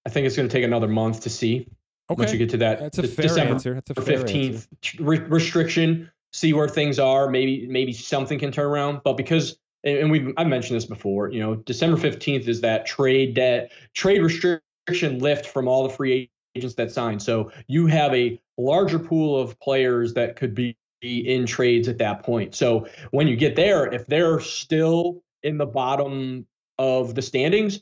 [0.05, 1.67] I think it's going to take another month to see.
[2.09, 2.21] Okay.
[2.21, 3.73] Once you get to that, that's a fair December answer.
[3.73, 4.67] That's a fifteenth
[4.99, 6.09] re- restriction.
[6.37, 7.27] See where things are.
[7.31, 9.01] Maybe maybe something can turn around.
[9.03, 11.31] But because and we I've mentioned this before.
[11.31, 16.29] You know, December fifteenth is that trade debt trade restriction lift from all the free
[16.55, 17.23] agents that signed.
[17.23, 22.21] So you have a larger pool of players that could be in trades at that
[22.21, 22.53] point.
[22.53, 26.45] So when you get there, if they're still in the bottom
[26.77, 27.81] of the standings,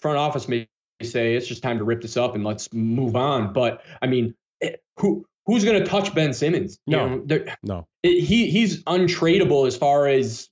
[0.00, 0.66] front office may
[1.02, 3.52] say it's just time to rip this up and let's move on.
[3.52, 6.78] But I mean, eh, who who's going to touch Ben Simmons?
[6.86, 7.86] No, you know, no.
[8.02, 10.48] It, he he's untradeable as far as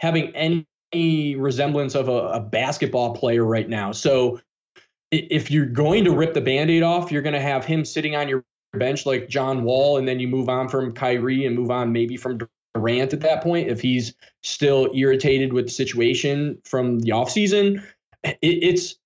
[0.00, 3.92] having any resemblance of a, a basketball player right now.
[3.92, 4.40] So
[5.10, 8.28] if you're going to rip the band-aid off, you're going to have him sitting on
[8.28, 11.92] your bench like John Wall, and then you move on from Kyrie and move on
[11.92, 12.38] maybe from
[12.74, 17.82] Durant at that point if he's still irritated with the situation from the offseason.
[18.24, 18.96] It, it's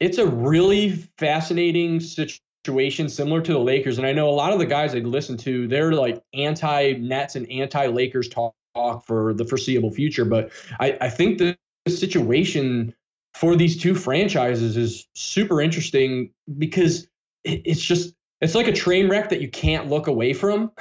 [0.00, 3.98] it's a really fascinating situation similar to the Lakers.
[3.98, 7.36] And I know a lot of the guys I listen to, they're like anti Nets
[7.36, 10.24] and anti Lakers talk talk for the foreseeable future.
[10.24, 11.56] But I, I think the
[11.88, 12.94] situation
[13.34, 17.06] for these two franchises is super interesting because
[17.44, 20.72] it's just it's like a train wreck that you can't look away from.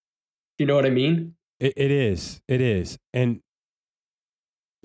[0.58, 1.34] you know what I mean?
[1.60, 2.40] It, it is.
[2.48, 2.98] It is.
[3.12, 3.40] And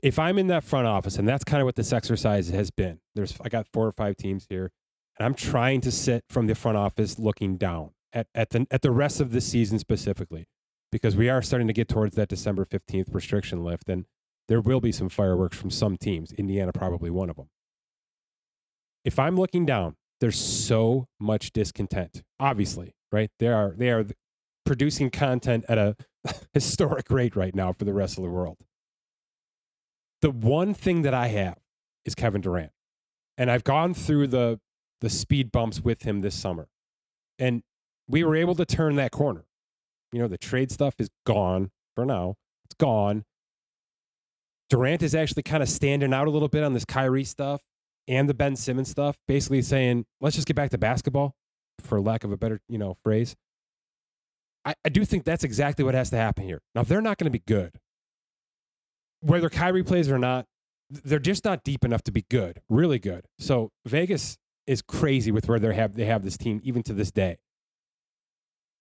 [0.01, 2.99] if I'm in that front office, and that's kind of what this exercise has been.
[3.15, 4.71] There's I got four or five teams here,
[5.20, 7.91] and I'm trying to sit from the front office looking down.
[8.13, 10.45] at, at the at the rest of the season specifically,
[10.91, 14.05] because we are starting to get towards that December fifteenth restriction lift, and
[14.47, 16.32] there will be some fireworks from some teams.
[16.34, 17.49] Indiana probably one of them.
[19.05, 22.24] If I'm looking down, there's so much discontent.
[22.39, 23.30] Obviously, right?
[23.39, 24.05] They are they are
[24.65, 25.95] producing content at a
[26.53, 28.57] historic rate right now for the rest of the world.
[30.22, 31.57] The one thing that I have
[32.05, 32.72] is Kevin Durant.
[33.38, 34.59] And I've gone through the
[35.01, 36.67] the speed bumps with him this summer.
[37.37, 37.63] And
[38.07, 39.45] we were able to turn that corner.
[40.11, 42.35] You know, the trade stuff is gone for now.
[42.65, 43.23] It's gone.
[44.69, 47.61] Durant is actually kind of standing out a little bit on this Kyrie stuff
[48.07, 51.35] and the Ben Simmons stuff, basically saying, let's just get back to basketball,
[51.79, 53.35] for lack of a better, you know, phrase.
[54.65, 56.61] I, I do think that's exactly what has to happen here.
[56.75, 57.71] Now, if they're not going to be good.
[59.21, 60.45] Whether Kyrie plays or not,
[60.89, 63.25] they're just not deep enough to be good, really good.
[63.37, 64.37] So Vegas
[64.70, 67.39] is crazy with where they have they have this team even to this day.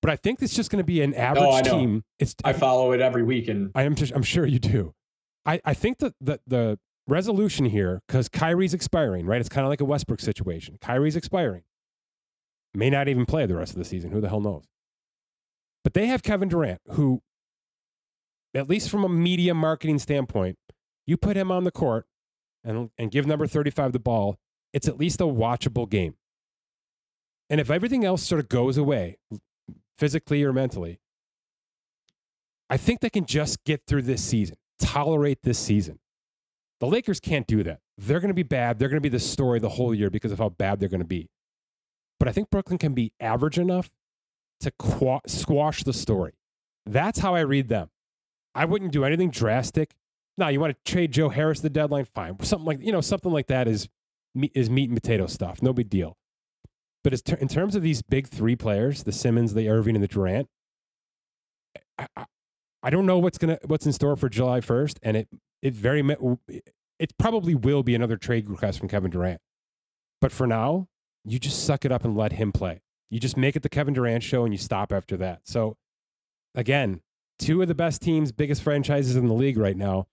[0.02, 2.04] But I think it's just going to be an average no, team.
[2.18, 4.94] It's I follow it every week, and I am just, I'm sure you do.
[5.44, 6.78] I, I think that the, the
[7.08, 9.40] resolution here, because Kyrie's expiring, right?
[9.40, 10.78] It's kind of like a Westbrook situation.
[10.80, 11.62] Kyrie's expiring.
[12.74, 14.12] May not even play the rest of the season.
[14.12, 14.66] Who the hell knows?
[15.82, 17.22] But they have Kevin Durant, who,
[18.54, 20.58] at least from a media marketing standpoint,
[21.06, 22.06] you put him on the court
[22.62, 24.38] and, and give number 35 the ball,
[24.72, 26.14] it's at least a watchable game.
[27.50, 29.18] And if everything else sort of goes away,
[29.96, 31.00] physically or mentally,
[32.70, 35.98] I think they can just get through this season, tolerate this season.
[36.80, 37.80] The Lakers can't do that.
[37.96, 38.78] They're going to be bad.
[38.78, 41.00] They're going to be the story the whole year because of how bad they're going
[41.00, 41.28] to be.
[42.20, 43.90] But I think Brooklyn can be average enough
[44.60, 46.34] to qu- squash the story.
[46.86, 47.90] That's how I read them.
[48.54, 49.94] I wouldn't do anything drastic.
[50.36, 52.04] Now, you want to trade Joe Harris the deadline?
[52.04, 52.42] Fine.
[52.42, 53.88] Something like you know, something like that is
[54.54, 55.62] is meat and potato stuff.
[55.62, 56.16] No big deal.
[57.04, 60.08] But ter- in terms of these big three players, the Simmons, the Irving, and the
[60.08, 60.48] Durant,
[61.98, 62.24] I, I,
[62.82, 65.28] I don't know what's gonna what's in store for July first, and it
[65.62, 66.02] it very
[66.98, 69.40] it probably will be another trade request from Kevin Durant.
[70.20, 70.88] But for now,
[71.24, 72.82] you just suck it up and let him play.
[73.10, 75.40] You just make it the Kevin Durant show and you stop after that.
[75.44, 75.76] So
[76.54, 77.00] again,
[77.38, 80.06] two of the best teams, biggest franchises in the league right now.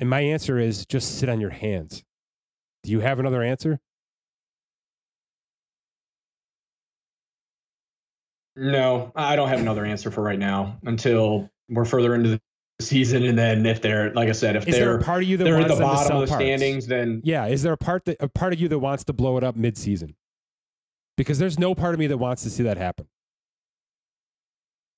[0.00, 2.04] And my answer is just sit on your hands.
[2.86, 3.80] Do you have another answer?
[8.54, 12.40] No, I don't have another answer for right now until we're further into the
[12.80, 13.24] season.
[13.24, 15.58] And then if they're, like I said, if is they're part of you that they're
[15.58, 16.44] at the bottom of the parts?
[16.44, 19.12] standings, then yeah, is there a part that a part of you that wants to
[19.12, 20.14] blow it up mid-season?
[21.16, 23.08] Because there's no part of me that wants to see that happen.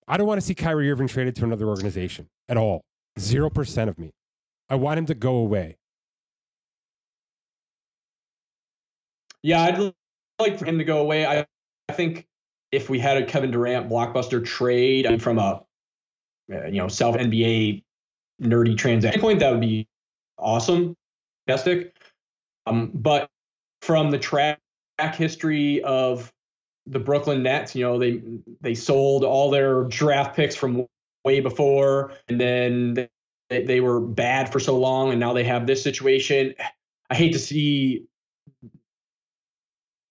[0.06, 2.84] I don't want to see Kyrie Irving traded to another organization at all.
[3.18, 4.10] Zero percent of me.
[4.68, 5.77] I want him to go away.
[9.48, 9.94] Yeah, I'd
[10.38, 11.24] like for him to go away.
[11.24, 11.46] I,
[11.88, 12.26] I think
[12.70, 15.64] if we had a Kevin Durant blockbuster trade I mean, from a
[16.52, 17.82] uh, you know self NBA
[18.42, 19.88] nerdy transaction point, that would be
[20.38, 20.94] awesome,
[21.46, 21.96] fantastic.
[22.66, 23.30] Um, but
[23.80, 24.60] from the track
[25.14, 26.30] history of
[26.84, 28.20] the Brooklyn Nets, you know they
[28.60, 30.84] they sold all their draft picks from
[31.24, 33.08] way before, and then
[33.48, 36.54] they, they were bad for so long, and now they have this situation.
[37.08, 38.04] I hate to see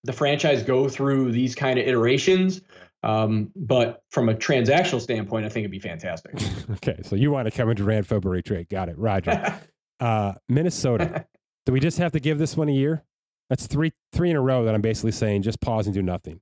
[0.07, 2.61] the franchise go through these kind of iterations.
[3.03, 6.33] Um, but from a transactional standpoint, I think it'd be fantastic.
[6.71, 8.69] okay, so you want a Kevin Durant February trade?
[8.69, 9.59] Got it, Roger.
[9.99, 11.27] uh, Minnesota.
[11.65, 13.03] Do we just have to give this one a year?
[13.49, 16.39] That's three three in a row that I'm basically saying just pause and do nothing.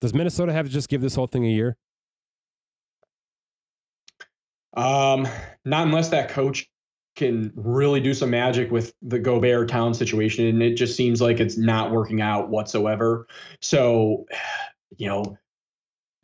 [0.00, 1.76] Does Minnesota have to just give this whole thing a year?
[4.76, 5.26] Um,
[5.64, 6.68] not unless that coach
[7.16, 10.46] can really do some magic with the Gobert Town situation.
[10.46, 13.26] And it just seems like it's not working out whatsoever.
[13.60, 14.26] So,
[14.98, 15.36] you know,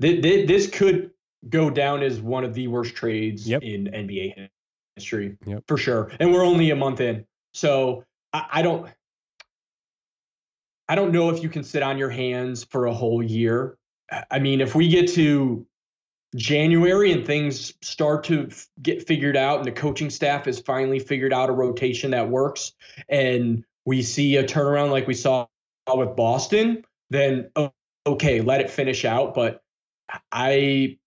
[0.01, 1.11] th- th- this could
[1.49, 3.63] go down as one of the worst trades yep.
[3.63, 4.49] in NBA
[4.95, 5.65] history yep.
[5.67, 6.13] for sure.
[6.21, 7.25] And we're only a month in.
[7.55, 8.89] So I, I don't.
[10.89, 13.79] I don't know if you can sit on your hands for a whole year.
[14.31, 15.67] I mean, if we get to
[16.37, 20.99] January and things start to f- get figured out and the coaching staff has finally
[20.99, 22.73] figured out a rotation that works
[23.09, 25.47] and we see a turnaround like we saw
[25.95, 27.51] with Boston, then
[28.07, 29.35] okay, let it finish out.
[29.35, 29.63] But
[30.31, 30.99] I,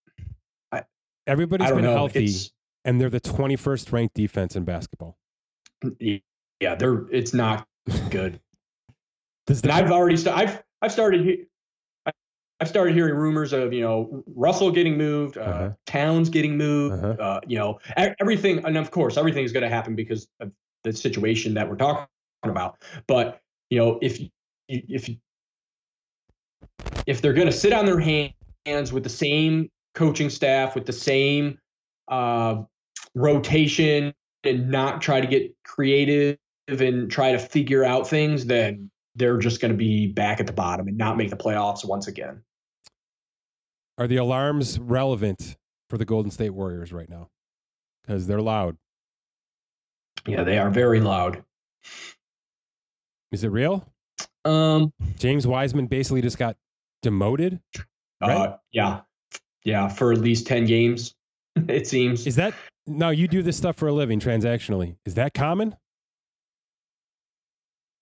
[0.72, 0.84] I
[1.26, 1.94] everybody's I been know.
[1.94, 2.52] healthy it's,
[2.84, 5.18] and they're the 21st ranked defense in basketball.
[5.84, 6.22] Mm,
[6.60, 7.68] yeah, they're it's not
[8.10, 8.40] good.
[9.48, 11.48] and I've already st- I've I've started
[12.62, 15.70] I've started hearing rumors of you know Russell getting moved, uh, uh-huh.
[15.86, 17.22] Towns getting moved, uh-huh.
[17.22, 17.80] uh, you know
[18.20, 20.52] everything, and of course everything is going to happen because of
[20.84, 22.08] the situation that we're talking
[22.44, 22.78] about.
[23.08, 24.20] But you know if
[24.70, 25.10] if
[27.06, 28.34] if they're going to sit on their hands
[28.66, 31.58] hands with the same coaching staff, with the same
[32.08, 32.64] uh,
[33.14, 36.38] rotation, and not try to get creative
[36.68, 40.54] and try to figure out things, then they're just going to be back at the
[40.54, 42.42] bottom and not make the playoffs once again.
[43.98, 45.56] Are the alarms relevant
[45.90, 47.30] for the Golden State Warriors right now?
[48.04, 48.78] Because they're loud.
[50.28, 51.44] Yeah, they are very loud.
[53.32, 53.88] Is it real?
[54.44, 56.56] Um, James Wiseman basically just got
[57.02, 57.60] demoted.
[58.22, 58.32] Right?
[58.32, 59.02] Uh, yeah,
[59.64, 61.14] yeah, for at least ten games,
[61.68, 62.28] it seems.
[62.28, 62.54] Is that
[62.88, 64.96] now you do this stuff for a living transactionally?
[65.06, 65.76] Is that common?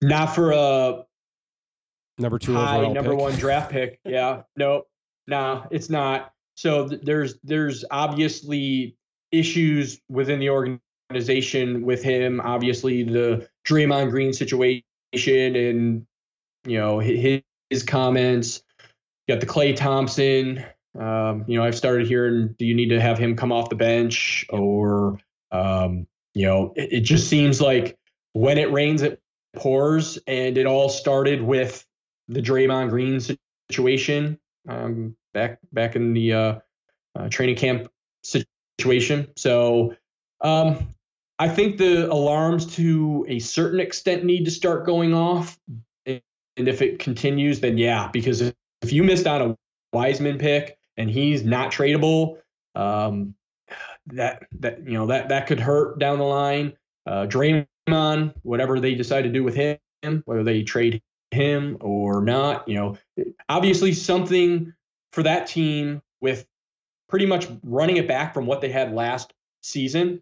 [0.01, 1.03] Not for a
[2.17, 3.19] number two high overall number pick?
[3.19, 3.99] one draft pick.
[4.05, 4.83] Yeah, no,
[5.27, 6.31] nah, it's not.
[6.55, 8.95] So th- there's there's obviously
[9.31, 12.41] issues within the organization with him.
[12.41, 16.05] Obviously, the Draymond Green situation and
[16.65, 18.63] you know his, his comments.
[19.27, 20.63] You got the Klay Thompson.
[20.99, 23.75] Um, you know, I've started hearing, do you need to have him come off the
[23.75, 25.17] bench, or
[25.51, 26.05] um,
[26.35, 27.97] you know, it, it just seems like
[28.33, 29.19] when it rains, it
[29.55, 31.85] pours, and it all started with
[32.27, 33.19] the Draymond Green
[33.71, 34.37] situation
[34.67, 36.59] um, back back in the uh,
[37.15, 37.89] uh, training camp
[38.23, 39.27] situation.
[39.35, 39.95] So
[40.41, 40.87] um,
[41.39, 45.59] I think the alarms to a certain extent need to start going off,
[46.05, 46.21] and,
[46.55, 49.57] if it continues, then yeah, because if, if you missed out a
[49.91, 52.37] Wiseman pick and he's not tradable,
[52.75, 53.33] um,
[54.07, 56.73] that that you know that that could hurt down the line.
[57.05, 59.77] Uh, Draymond, whatever they decide to do with him,
[60.25, 61.01] whether they trade
[61.33, 62.97] him or not, you know,
[63.49, 64.73] obviously something
[65.11, 66.45] for that team with
[67.09, 70.21] pretty much running it back from what they had last season,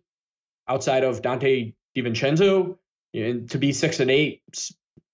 [0.68, 2.78] outside of Donte DiVincenzo,
[3.14, 4.41] and to be six and eight,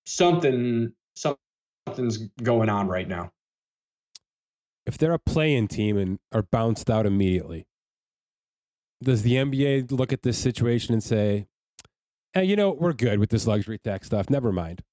[0.06, 3.32] something something's going on right now.
[4.86, 7.68] If they're a play-in team and are bounced out immediately,
[9.04, 11.48] does the NBA look at this situation and say,
[12.34, 14.30] hey, you know, we're good with this luxury tax stuff.
[14.30, 14.84] Never mind.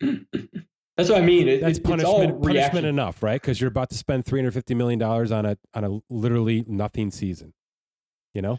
[0.00, 1.48] That's what I mean.
[1.48, 3.40] It, That's it, punishment, punishment enough, right?
[3.40, 6.64] Because you're about to spend three hundred fifty million dollars on a on a literally
[6.68, 7.52] nothing season.
[8.32, 8.58] You know,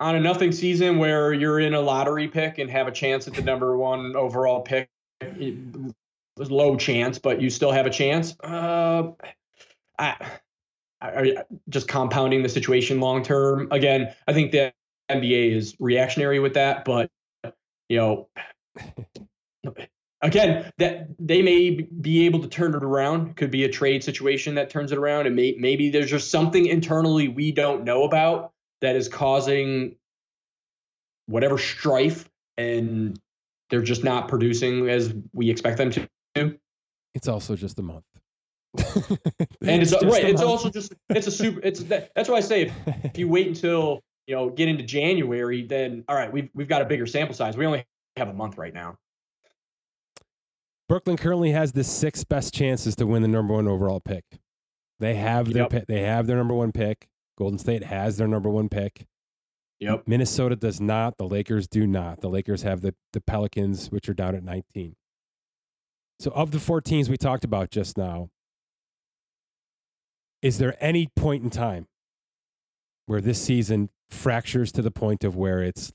[0.00, 3.34] on a nothing season where you're in a lottery pick and have a chance at
[3.34, 4.88] the number one overall pick.
[5.20, 5.56] It
[6.36, 8.36] was Low chance, but you still have a chance.
[8.40, 9.12] Uh,
[9.98, 10.16] I,
[11.00, 11.36] I,
[11.70, 13.68] just compounding the situation long term.
[13.70, 14.74] Again, I think the
[15.10, 17.10] NBA is reactionary with that, but
[17.88, 18.28] you know
[20.22, 23.36] again, that they may be able to turn it around.
[23.36, 26.66] Could be a trade situation that turns it around, and may, maybe there's just something
[26.66, 29.96] internally we don't know about that is causing
[31.26, 33.18] whatever strife, and
[33.70, 36.58] they're just not producing as we expect them to.
[37.14, 38.04] It's also just a month.
[38.76, 40.24] and it's, it's right.
[40.24, 40.42] It's month.
[40.42, 41.60] also just it's a super.
[41.62, 42.72] It's that, that's why I say if,
[43.04, 46.82] if you wait until you know get into January, then all right, we've we've got
[46.82, 47.56] a bigger sample size.
[47.56, 47.84] We only
[48.16, 48.98] have a month right now.
[50.88, 54.24] Brooklyn currently has the sixth best chances to win the number one overall pick.
[55.00, 55.70] They have their Yep.
[55.70, 55.86] pick.
[55.86, 57.08] They have their number one pick.
[57.36, 59.06] Golden State has their number one pick.
[59.80, 60.04] Yep.
[60.06, 61.18] Minnesota does not.
[61.18, 62.20] The Lakers do not.
[62.20, 64.96] The Lakers have the, the Pelicans, which are down at 19.
[66.18, 68.30] So, of the four teams we talked about just now,
[70.40, 71.88] is there any point in time
[73.04, 75.92] where this season fractures to the point of where it's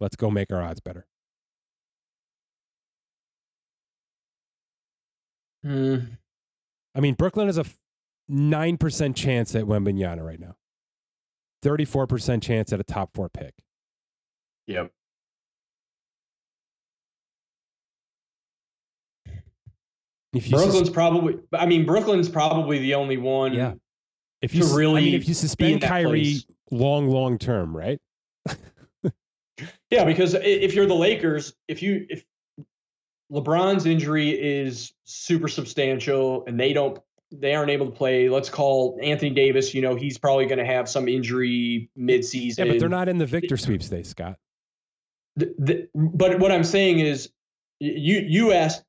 [0.00, 1.06] let's go make our odds better?
[5.62, 5.96] Hmm.
[6.94, 7.64] I mean, Brooklyn has a
[8.30, 10.56] 9% chance at Wembanyama right now,
[11.62, 13.54] 34% chance at a top four pick.
[14.66, 14.90] Yep.
[20.32, 21.38] If you sus- Brooklyn's probably.
[21.52, 23.52] I mean, Brooklyn's probably the only one.
[23.52, 23.74] Yeah.
[24.42, 26.46] if you to s- I really mean, if you suspend that Kyrie place.
[26.70, 28.00] long, long term, right?
[29.90, 32.24] Yeah, because if you're the Lakers, if you if
[33.30, 36.98] LeBron's injury is super substantial and they don't
[37.32, 40.64] they aren't able to play, let's call Anthony Davis, you know, he's probably going to
[40.64, 42.58] have some injury midseason.
[42.58, 44.36] Yeah, but they're not in the victor sweepstakes, Scott.
[45.36, 47.30] The, the, but what I'm saying is
[47.78, 48.82] you you asked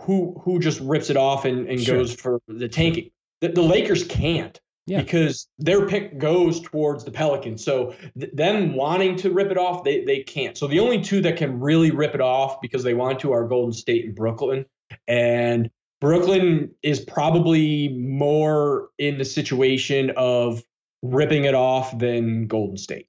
[0.00, 1.98] who who just rips it off and, and Sure.
[1.98, 3.10] goes for the tanking.
[3.40, 4.60] The, the Lakers can't.
[4.90, 5.02] Yeah.
[5.02, 7.62] Because their pick goes towards the Pelicans.
[7.64, 10.58] So th- them wanting to rip it off, they they can't.
[10.58, 13.46] So the only two that can really rip it off because they want to are
[13.46, 14.66] Golden State and Brooklyn.
[15.06, 15.70] And
[16.00, 20.60] Brooklyn is probably more in the situation of
[21.02, 23.06] ripping it off than Golden State.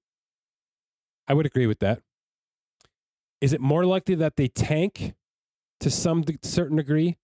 [1.28, 2.02] I would agree with that.
[3.42, 5.16] Is it more likely that they tank
[5.80, 7.18] to some certain degree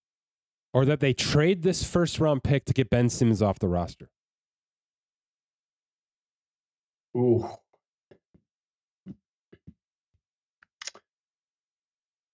[0.73, 4.09] or that they trade this first round pick to get Ben Simmons off the roster?
[7.15, 7.47] Ooh.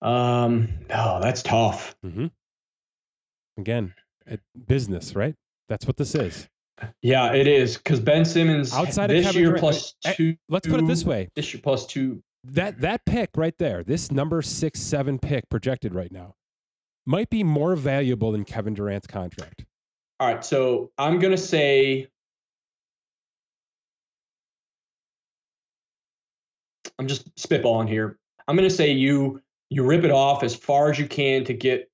[0.02, 1.96] Um, no, that's tough.
[2.06, 2.28] Mm-hmm.
[3.58, 3.94] Again,
[4.68, 5.36] business, right?
[5.70, 6.50] That's what this is.
[7.02, 10.36] Yeah, it is because Ben Simmons outside this of year Durant, eh, two.
[10.50, 12.22] Let's put it this way: this year plus two.
[12.44, 16.36] That that pick right there, this number six seven pick projected right now,
[17.06, 19.66] might be more valuable than Kevin Durant's contract.
[20.20, 22.08] All right, so I'm gonna say
[27.00, 28.18] I'm just spitballing here.
[28.48, 31.90] I'm gonna say you you rip it off as far as you can to get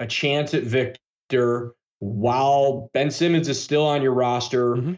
[0.00, 4.76] a chance at Victor while Ben Simmons is still on your roster.
[4.76, 4.94] Mm-hmm.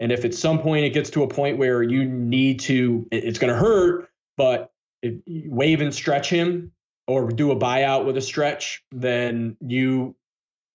[0.00, 3.38] And if at some point it gets to a point where you need to, it's
[3.38, 6.72] going to hurt, but if wave and stretch him
[7.06, 10.16] or do a buyout with a stretch, then you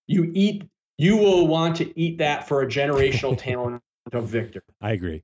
[0.08, 0.64] you eat
[0.98, 4.64] you will want to eat that for a generational talent of Victor.
[4.82, 5.24] I agree.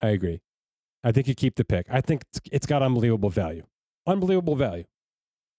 [0.00, 0.40] I agree.
[1.04, 1.86] I think you keep the pick.
[1.90, 3.64] I think it's, it's got unbelievable value.
[4.06, 4.84] Unbelievable value.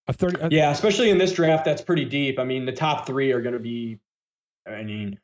[0.06, 2.38] A 30 a, Yeah, especially in this draft that's pretty deep.
[2.38, 3.98] I mean, the top 3 are going to be
[4.66, 5.18] I mean,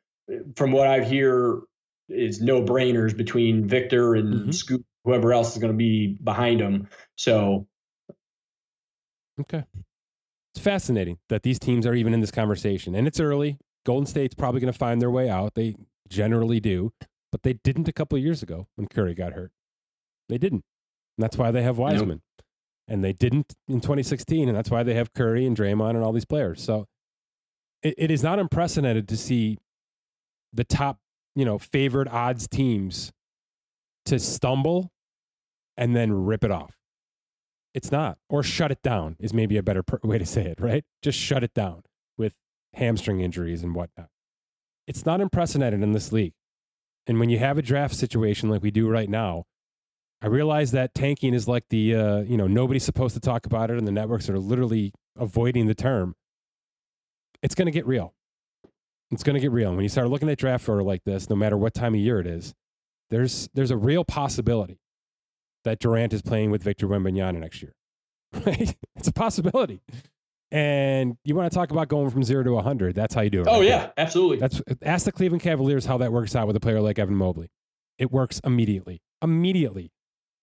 [0.55, 1.61] from what I hear
[2.09, 4.51] is no brainers between Victor and mm-hmm.
[4.51, 6.87] Scoot whoever else is going to be behind him.
[7.17, 7.67] So
[9.39, 9.63] Okay.
[10.53, 12.93] It's fascinating that these teams are even in this conversation.
[12.95, 13.57] And it's early.
[13.85, 15.55] Golden State's probably going to find their way out.
[15.55, 15.75] They
[16.09, 16.91] generally do,
[17.31, 19.51] but they didn't a couple years ago when Curry got hurt.
[20.31, 20.63] They didn't.
[21.17, 22.21] And that's why they have Wiseman.
[22.39, 22.45] Nope.
[22.87, 24.47] And they didn't in 2016.
[24.47, 26.63] And that's why they have Curry and Draymond and all these players.
[26.63, 26.87] So
[27.83, 29.57] it, it is not unprecedented to see
[30.53, 30.99] the top,
[31.35, 33.11] you know, favored odds teams
[34.05, 34.89] to stumble
[35.75, 36.77] and then rip it off.
[37.73, 38.17] It's not.
[38.29, 40.85] Or shut it down is maybe a better per- way to say it, right?
[41.01, 41.83] Just shut it down
[42.17, 42.33] with
[42.73, 44.07] hamstring injuries and whatnot.
[44.87, 46.33] It's not unprecedented in this league.
[47.05, 49.43] And when you have a draft situation like we do right now,
[50.21, 53.71] I realize that tanking is like the, uh, you know, nobody's supposed to talk about
[53.71, 56.15] it, and the networks are literally avoiding the term.
[57.41, 58.13] It's going to get real.
[59.09, 59.69] It's going to get real.
[59.69, 61.99] And when you start looking at draft order like this, no matter what time of
[61.99, 62.53] year it is,
[63.09, 64.79] there's there's a real possibility
[65.63, 67.73] that Durant is playing with Victor Wembanyama next year.
[68.45, 68.77] Right?
[68.95, 69.81] It's a possibility.
[70.51, 72.95] And you want to talk about going from zero to 100.
[72.95, 73.47] That's how you do it.
[73.49, 73.93] Oh, right yeah, there.
[73.97, 74.37] absolutely.
[74.37, 77.49] That's Ask the Cleveland Cavaliers how that works out with a player like Evan Mobley.
[77.97, 79.01] It works immediately.
[79.21, 79.91] Immediately.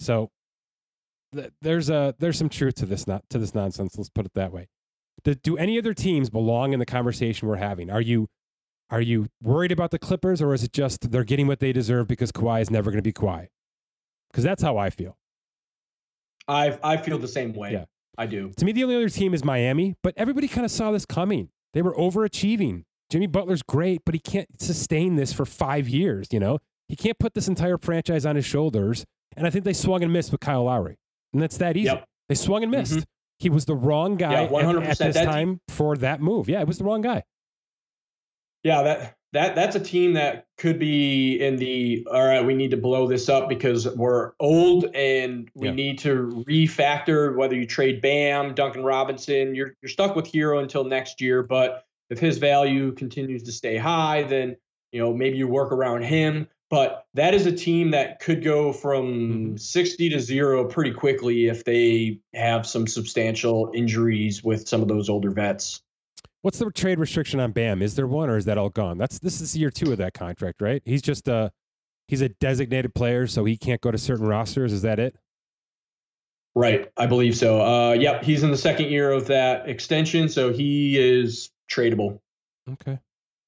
[0.01, 0.31] So
[1.35, 3.97] th- there's a there's some truth to this not to this nonsense.
[3.97, 4.69] Let's put it that way.
[5.25, 7.91] Do, do any other teams belong in the conversation we're having?
[7.91, 8.29] Are you
[8.91, 12.09] are you worried about the Clippers, or is it just they're getting what they deserve
[12.09, 13.49] because Kawhi is never going to be Kawhi?
[14.31, 15.17] Because that's how I feel.
[16.47, 17.73] I I feel the same way.
[17.73, 17.85] Yeah.
[18.17, 18.51] I do.
[18.57, 21.51] To me, the only other team is Miami, but everybody kind of saw this coming.
[21.73, 22.83] They were overachieving.
[23.11, 26.29] Jimmy Butler's great, but he can't sustain this for five years.
[26.33, 29.05] You know, he can't put this entire franchise on his shoulders.
[29.39, 30.97] And I think they swung and missed with Kyle Lowry,
[31.33, 31.87] and that's that easy.
[31.87, 32.05] Yep.
[32.29, 32.93] They swung and missed.
[32.93, 33.03] Mm-hmm.
[33.39, 36.49] He was the wrong guy yeah, at, at, this time for that move.
[36.49, 37.23] Yeah, it was the wrong guy.
[38.65, 42.71] Yeah, that that that's a team that could be in the all right we need
[42.71, 45.75] to blow this up because we're old and we yeah.
[45.75, 50.85] need to refactor whether you trade bam duncan robinson you're, you're stuck with Herro until
[50.85, 54.57] next year but if his value continues to stay high then
[54.93, 58.73] you know maybe you work around him but that is a team that could go
[58.73, 59.57] from mm-hmm.
[59.57, 65.09] 60 to 0 pretty quickly if they have some substantial injuries with some of those
[65.09, 65.83] older vets
[66.43, 67.83] What's the trade restriction on Bam?
[67.83, 68.97] Is there one, or is that all gone?
[68.97, 70.81] That's this is year two of that contract, right?
[70.85, 71.51] He's just a
[72.07, 74.73] he's a designated player, so he can't go to certain rosters.
[74.73, 75.17] Is that it?
[76.55, 77.61] Right, I believe so.
[77.61, 82.21] Uh, yep, he's in the second year of that extension, so he is tradable.
[82.71, 82.99] Okay.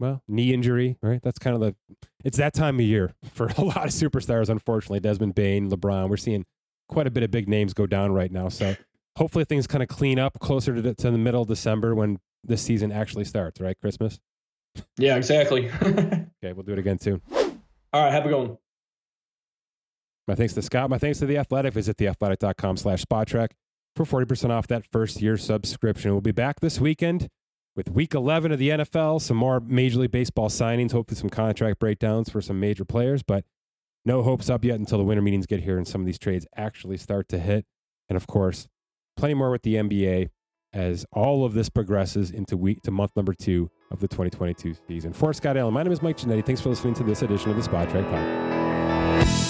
[0.00, 1.20] Well, knee injury, right?
[1.22, 1.76] That's kind of the
[2.24, 4.48] it's that time of year for a lot of superstars.
[4.48, 6.08] Unfortunately, Desmond Bane, LeBron.
[6.08, 6.46] We're seeing
[6.88, 8.48] quite a bit of big names go down right now.
[8.48, 8.74] So
[9.16, 12.18] hopefully things kind of clean up closer to the, to the middle of December when
[12.42, 13.78] this season actually starts, right?
[13.78, 14.18] Christmas.
[14.96, 15.70] Yeah, exactly.
[15.82, 17.20] okay, we'll do it again soon.
[17.92, 18.58] All right, have a good one.
[20.26, 20.88] My thanks to Scott.
[20.88, 21.74] My thanks to The Athletic.
[21.74, 23.48] Visit theathletic.com slash spotrac
[23.96, 26.12] for 40% off that first year subscription.
[26.12, 27.28] We'll be back this weekend
[27.76, 31.78] with week 11 of the NFL, some more Major League Baseball signings, hopefully some contract
[31.78, 33.44] breakdowns for some major players, but
[34.04, 36.46] no hopes up yet until the winter meetings get here and some of these trades
[36.56, 37.64] actually start to hit.
[38.08, 38.66] And of course,
[39.16, 40.30] plenty more with the NBA
[40.72, 45.12] as all of this progresses into week to month number two of the 2022 season.
[45.12, 46.44] For Scott Allen, my name is Mike Ginnitti.
[46.44, 49.49] Thanks for listening to this edition of the Spotrac Pod.